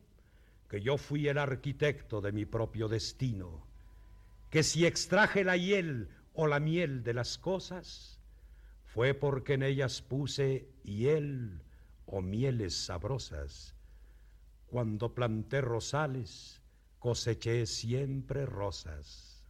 que 0.70 0.80
yo 0.80 0.96
fui 0.96 1.28
el 1.28 1.36
arquitecto 1.36 2.22
de 2.22 2.32
mi 2.32 2.46
propio 2.46 2.88
destino, 2.88 3.66
que 4.48 4.62
si 4.62 4.86
extraje 4.86 5.44
la 5.44 5.58
hiel 5.58 6.08
o 6.32 6.46
la 6.46 6.58
miel 6.58 7.02
de 7.04 7.12
las 7.12 7.36
cosas, 7.36 8.18
fue 8.86 9.12
porque 9.12 9.54
en 9.54 9.62
ellas 9.62 10.00
puse 10.00 10.70
hiel 10.84 11.60
o 12.06 12.22
mieles 12.22 12.74
sabrosas. 12.74 13.74
Cuando 14.68 15.14
planté 15.14 15.60
rosales, 15.60 16.61
coseché 17.02 17.66
siempre 17.66 18.46
rosas. 18.46 19.42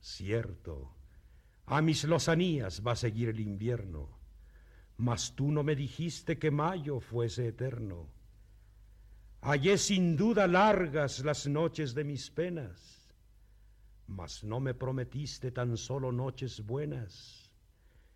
Cierto, 0.00 0.94
a 1.66 1.82
mis 1.82 2.04
lozanías 2.04 2.82
va 2.86 2.92
a 2.92 2.96
seguir 2.96 3.30
el 3.30 3.40
invierno, 3.40 4.08
mas 4.96 5.34
tú 5.34 5.50
no 5.50 5.64
me 5.64 5.74
dijiste 5.74 6.38
que 6.38 6.52
mayo 6.52 7.00
fuese 7.00 7.48
eterno. 7.48 8.06
Hallé 9.40 9.76
sin 9.76 10.16
duda 10.16 10.46
largas 10.46 11.24
las 11.24 11.48
noches 11.48 11.94
de 11.94 12.04
mis 12.04 12.30
penas, 12.30 13.12
mas 14.06 14.44
no 14.44 14.60
me 14.60 14.72
prometiste 14.72 15.50
tan 15.50 15.76
solo 15.76 16.12
noches 16.12 16.64
buenas, 16.64 17.50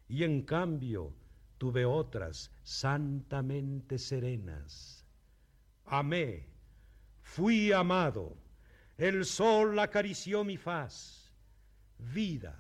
y 0.08 0.22
en 0.22 0.42
cambio 0.42 1.12
tuve 1.58 1.84
otras 1.84 2.52
santamente 2.62 3.98
serenas. 3.98 5.04
Amé, 5.84 6.55
fui 7.26 7.72
amado, 7.72 8.36
el 8.96 9.24
sol 9.24 9.78
acarició 9.78 10.44
mi 10.44 10.56
faz. 10.56 11.32
Vida, 11.98 12.54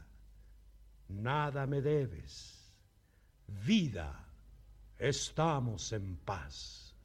nada 1.08 1.66
me 1.66 1.80
debes. 1.80 2.74
Vida, 3.46 4.26
estamos 4.98 5.92
en 5.92 6.16
paz. 6.16 6.95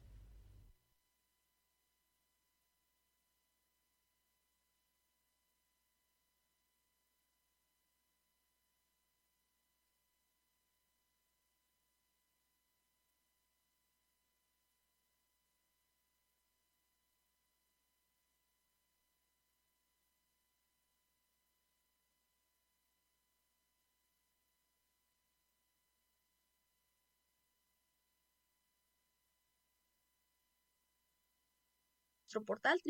Portal. 32.40 32.80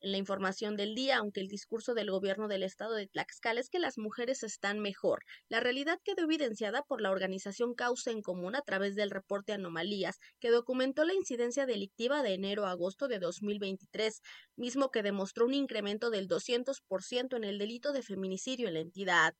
En 0.00 0.12
la 0.12 0.18
información 0.18 0.76
del 0.76 0.94
día, 0.94 1.16
aunque 1.16 1.40
el 1.40 1.48
discurso 1.48 1.92
del 1.92 2.12
gobierno 2.12 2.46
del 2.46 2.62
estado 2.62 2.94
de 2.94 3.08
Tlaxcala 3.08 3.58
es 3.58 3.68
que 3.68 3.80
las 3.80 3.98
mujeres 3.98 4.44
están 4.44 4.78
mejor, 4.78 5.24
la 5.48 5.58
realidad 5.58 5.98
quedó 6.04 6.22
evidenciada 6.22 6.82
por 6.82 7.00
la 7.00 7.10
organización 7.10 7.74
Causa 7.74 8.12
en 8.12 8.22
Común 8.22 8.54
a 8.54 8.62
través 8.62 8.94
del 8.94 9.10
reporte 9.10 9.52
Anomalías, 9.52 10.20
que 10.38 10.50
documentó 10.50 11.04
la 11.04 11.14
incidencia 11.14 11.66
delictiva 11.66 12.22
de 12.22 12.34
enero 12.34 12.64
a 12.66 12.70
agosto 12.70 13.08
de 13.08 13.18
2023, 13.18 14.20
mismo 14.54 14.92
que 14.92 15.02
demostró 15.02 15.46
un 15.46 15.54
incremento 15.54 16.10
del 16.10 16.28
200% 16.28 17.36
en 17.36 17.42
el 17.42 17.58
delito 17.58 17.92
de 17.92 18.02
feminicidio 18.02 18.68
en 18.68 18.74
la 18.74 18.80
entidad. 18.80 19.34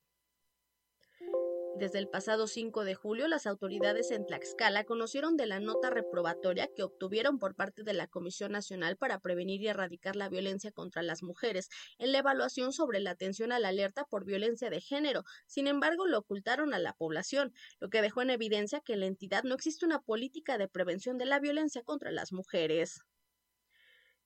Desde 1.79 1.99
el 1.99 2.09
pasado 2.09 2.47
5 2.47 2.83
de 2.83 2.93
julio, 2.93 3.29
las 3.29 3.47
autoridades 3.47 4.11
en 4.11 4.25
Tlaxcala 4.25 4.83
conocieron 4.83 5.37
de 5.37 5.45
la 5.45 5.61
nota 5.61 5.89
reprobatoria 5.89 6.67
que 6.75 6.83
obtuvieron 6.83 7.39
por 7.39 7.55
parte 7.55 7.83
de 7.83 7.93
la 7.93 8.07
Comisión 8.07 8.51
Nacional 8.51 8.97
para 8.97 9.21
Prevenir 9.21 9.61
y 9.61 9.69
Erradicar 9.69 10.17
la 10.17 10.27
Violencia 10.27 10.73
contra 10.73 11.03
las 11.03 11.23
Mujeres 11.23 11.69
en 11.97 12.11
la 12.11 12.17
evaluación 12.17 12.73
sobre 12.73 12.99
la 12.99 13.11
atención 13.11 13.53
a 13.53 13.59
la 13.59 13.69
alerta 13.69 14.03
por 14.03 14.25
violencia 14.25 14.69
de 14.69 14.81
género. 14.81 15.23
Sin 15.47 15.67
embargo, 15.67 16.05
lo 16.05 16.17
ocultaron 16.17 16.73
a 16.73 16.79
la 16.79 16.91
población, 16.91 17.53
lo 17.79 17.89
que 17.89 18.01
dejó 18.01 18.23
en 18.23 18.31
evidencia 18.31 18.81
que 18.81 18.91
en 18.91 18.99
la 18.99 19.05
entidad 19.05 19.43
no 19.43 19.55
existe 19.55 19.85
una 19.85 20.01
política 20.01 20.57
de 20.57 20.67
prevención 20.67 21.17
de 21.17 21.27
la 21.27 21.39
violencia 21.39 21.81
contra 21.83 22.11
las 22.11 22.33
mujeres. 22.33 23.05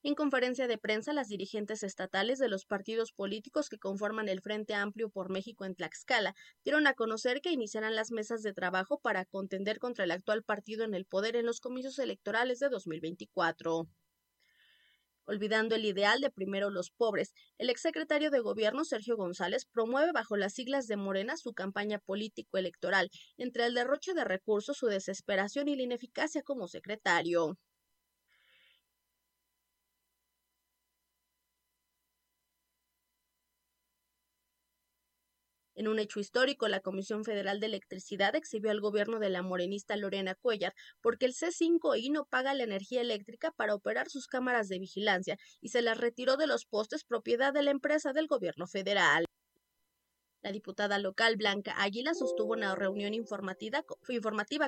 En 0.05 0.15
conferencia 0.15 0.67
de 0.67 0.77
prensa, 0.77 1.13
las 1.13 1.29
dirigentes 1.29 1.81
estatales 1.81 2.37
de 2.37 2.49
los 2.49 2.65
partidos 2.65 3.13
políticos 3.13 3.69
que 3.69 3.79
conforman 3.79 4.27
el 4.27 4.41
Frente 4.41 4.73
Amplio 4.73 5.09
por 5.09 5.31
México 5.31 5.63
en 5.63 5.75
Tlaxcala 5.75 6.35
dieron 6.65 6.87
a 6.87 6.93
conocer 6.93 7.39
que 7.39 7.53
iniciarán 7.53 7.95
las 7.95 8.11
mesas 8.11 8.43
de 8.43 8.51
trabajo 8.51 8.99
para 8.99 9.23
contender 9.23 9.79
contra 9.79 10.03
el 10.03 10.11
actual 10.11 10.43
partido 10.43 10.83
en 10.83 10.93
el 10.93 11.05
poder 11.05 11.37
en 11.37 11.45
los 11.45 11.61
comicios 11.61 11.99
electorales 11.99 12.59
de 12.59 12.67
2024. 12.67 13.87
Olvidando 15.23 15.75
el 15.75 15.85
ideal 15.85 16.19
de 16.19 16.29
primero 16.29 16.69
los 16.69 16.91
pobres, 16.91 17.33
el 17.57 17.69
exsecretario 17.69 18.29
de 18.29 18.41
Gobierno 18.41 18.83
Sergio 18.83 19.15
González 19.15 19.65
promueve 19.65 20.11
bajo 20.11 20.35
las 20.35 20.53
siglas 20.53 20.87
de 20.87 20.97
Morena 20.97 21.37
su 21.37 21.53
campaña 21.53 21.99
político-electoral, 21.99 23.09
entre 23.37 23.67
el 23.67 23.73
derroche 23.73 24.13
de 24.13 24.25
recursos, 24.25 24.75
su 24.75 24.87
desesperación 24.87 25.69
y 25.69 25.77
la 25.77 25.83
ineficacia 25.83 26.43
como 26.43 26.67
secretario. 26.67 27.57
En 35.75 35.87
un 35.87 35.97
hecho 35.97 36.19
histórico, 36.19 36.67
la 36.67 36.81
Comisión 36.81 37.23
Federal 37.23 37.59
de 37.59 37.65
Electricidad 37.65 38.35
exhibió 38.35 38.69
al 38.69 38.79
gobierno 38.79 39.19
de 39.19 39.29
la 39.29 39.41
morenista 39.41 39.95
Lorena 39.97 40.35
Cuellar 40.35 40.75
porque 41.01 41.25
el 41.25 41.33
C5I 41.33 42.11
no 42.11 42.25
paga 42.25 42.53
la 42.53 42.63
energía 42.63 43.01
eléctrica 43.01 43.51
para 43.51 43.73
operar 43.73 44.07
sus 44.09 44.27
cámaras 44.27 44.67
de 44.67 44.77
vigilancia 44.77 45.37
y 45.61 45.69
se 45.69 45.81
las 45.81 45.97
retiró 45.97 46.37
de 46.37 46.45
los 46.45 46.65
postes 46.65 47.03
propiedad 47.03 47.53
de 47.53 47.63
la 47.63 47.71
empresa 47.71 48.13
del 48.13 48.27
gobierno 48.27 48.67
federal. 48.67 49.25
La 50.43 50.51
diputada 50.51 50.99
local 50.99 51.37
Blanca 51.37 51.73
Águila 51.81 52.13
sostuvo 52.13 52.51
una 52.51 52.75
reunión 52.75 53.13
informativa, 53.13 53.81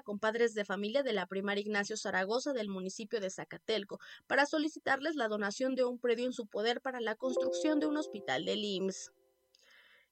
con 0.01 0.19
padres 0.19 0.53
de 0.53 0.63
familia 0.63 1.03
de 1.03 1.11
la 1.11 1.27
primaria 1.27 1.61
Ignacio 1.61 1.97
Zaragoza 1.97 2.53
del 2.53 2.69
municipio 2.69 3.19
de 3.19 3.29
Zacatelco 3.29 3.99
para 4.25 4.45
solicitarles 4.45 5.15
la 5.15 5.27
donación 5.27 5.75
de 5.75 5.83
un 5.83 5.99
predio 5.99 6.25
en 6.25 6.33
su 6.33 6.47
poder 6.47 6.79
para 6.79 7.01
la 7.01 7.15
construcción 7.15 7.79
de 7.79 7.87
un 7.87 7.97
hospital 7.97 8.45
del 8.45 8.63
IMSS. 8.63 9.11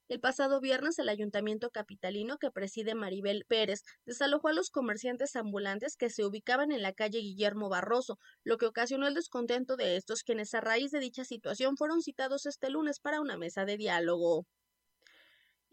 El 0.07 0.21
pasado 0.21 0.61
viernes, 0.61 0.97
el 0.97 1.09
ayuntamiento 1.09 1.69
capitalino 1.69 2.37
que 2.37 2.51
preside 2.51 2.95
Maribel 2.95 3.43
Pérez 3.45 3.83
desalojó 4.05 4.47
a 4.47 4.53
los 4.53 4.69
comerciantes 4.69 5.35
ambulantes 5.35 5.97
que 5.97 6.09
se 6.09 6.25
ubicaban 6.25 6.71
en 6.71 6.81
la 6.81 6.93
calle 6.93 7.19
Guillermo 7.19 7.67
Barroso, 7.67 8.17
lo 8.45 8.57
que 8.57 8.65
ocasionó 8.65 9.07
el 9.07 9.13
descontento 9.13 9.75
de 9.75 9.97
estos 9.97 10.23
quienes 10.23 10.53
a 10.53 10.61
raíz 10.61 10.91
de 10.91 11.01
dicha 11.01 11.25
situación 11.25 11.75
fueron 11.75 12.01
citados 12.01 12.45
este 12.45 12.69
lunes 12.69 13.01
para 13.01 13.19
una 13.19 13.37
mesa 13.37 13.65
de 13.65 13.75
diálogo. 13.75 14.45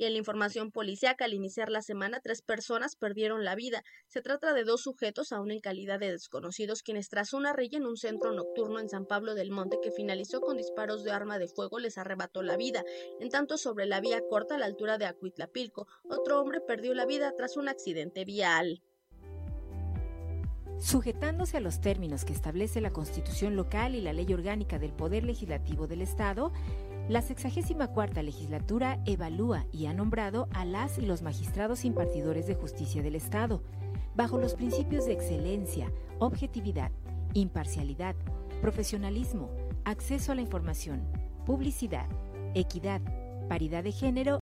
Y 0.01 0.07
en 0.07 0.14
la 0.14 0.18
información 0.18 0.72
policiaca, 0.72 1.26
al 1.26 1.34
iniciar 1.34 1.70
la 1.70 1.82
semana, 1.82 2.20
tres 2.22 2.40
personas 2.40 2.96
perdieron 2.96 3.44
la 3.44 3.55
vida. 3.55 3.84
Se 4.09 4.22
trata 4.22 4.55
de 4.55 4.64
dos 4.64 4.80
sujetos, 4.80 5.30
aún 5.30 5.51
en 5.51 5.61
calidad 5.61 6.01
de 6.01 6.11
desconocidos, 6.11 6.82
quienes 6.82 7.11
tras 7.11 7.34
una 7.34 7.53
rilla 7.53 7.76
en 7.76 7.84
un 7.84 7.98
centro 7.98 8.32
nocturno 8.32 8.80
en 8.80 8.88
San 8.88 9.05
Pablo 9.05 9.34
del 9.34 9.51
Monte 9.51 9.76
que 9.82 9.90
finalizó 9.90 10.40
con 10.40 10.57
disparos 10.57 11.05
de 11.05 11.11
arma 11.11 11.38
de 11.38 11.48
fuego 11.48 11.78
les 11.78 11.98
arrebató 11.98 12.42
la 12.42 12.57
vida. 12.57 12.82
En 13.20 13.28
tanto, 13.28 13.59
sobre 13.59 13.84
la 13.84 14.01
vía 14.01 14.22
corta 14.26 14.55
a 14.55 14.59
la 14.59 14.64
altura 14.64 14.96
de 14.96 15.05
Acuitlapilco, 15.05 15.86
otro 16.09 16.40
hombre 16.40 16.62
perdió 16.62 16.94
la 16.94 17.05
vida 17.05 17.34
tras 17.36 17.59
un 17.59 17.68
accidente 17.68 18.24
vial. 18.24 18.82
Sujetándose 20.78 21.59
a 21.59 21.61
los 21.61 21.82
términos 21.82 22.24
que 22.24 22.32
establece 22.32 22.80
la 22.80 22.90
Constitución 22.90 23.55
local 23.55 23.94
y 23.94 24.01
la 24.01 24.14
Ley 24.14 24.32
Orgánica 24.32 24.78
del 24.78 24.94
Poder 24.94 25.24
Legislativo 25.24 25.86
del 25.86 26.01
Estado, 26.01 26.53
la 27.11 27.22
64 27.22 28.22
legislatura 28.22 29.00
evalúa 29.04 29.66
y 29.72 29.86
ha 29.86 29.92
nombrado 29.92 30.48
a 30.54 30.64
las 30.64 30.96
y 30.96 31.02
los 31.02 31.22
magistrados 31.22 31.84
impartidores 31.84 32.46
de 32.46 32.54
justicia 32.54 33.02
del 33.02 33.16
Estado, 33.16 33.64
bajo 34.14 34.38
los 34.38 34.54
principios 34.54 35.06
de 35.06 35.14
excelencia, 35.14 35.90
objetividad, 36.20 36.92
imparcialidad, 37.34 38.14
profesionalismo, 38.61 39.50
acceso 39.84 40.30
a 40.30 40.36
la 40.36 40.42
información, 40.42 41.02
publicidad, 41.46 42.06
equidad, 42.54 43.00
paridad 43.48 43.82
de 43.82 43.90
género 43.90 44.38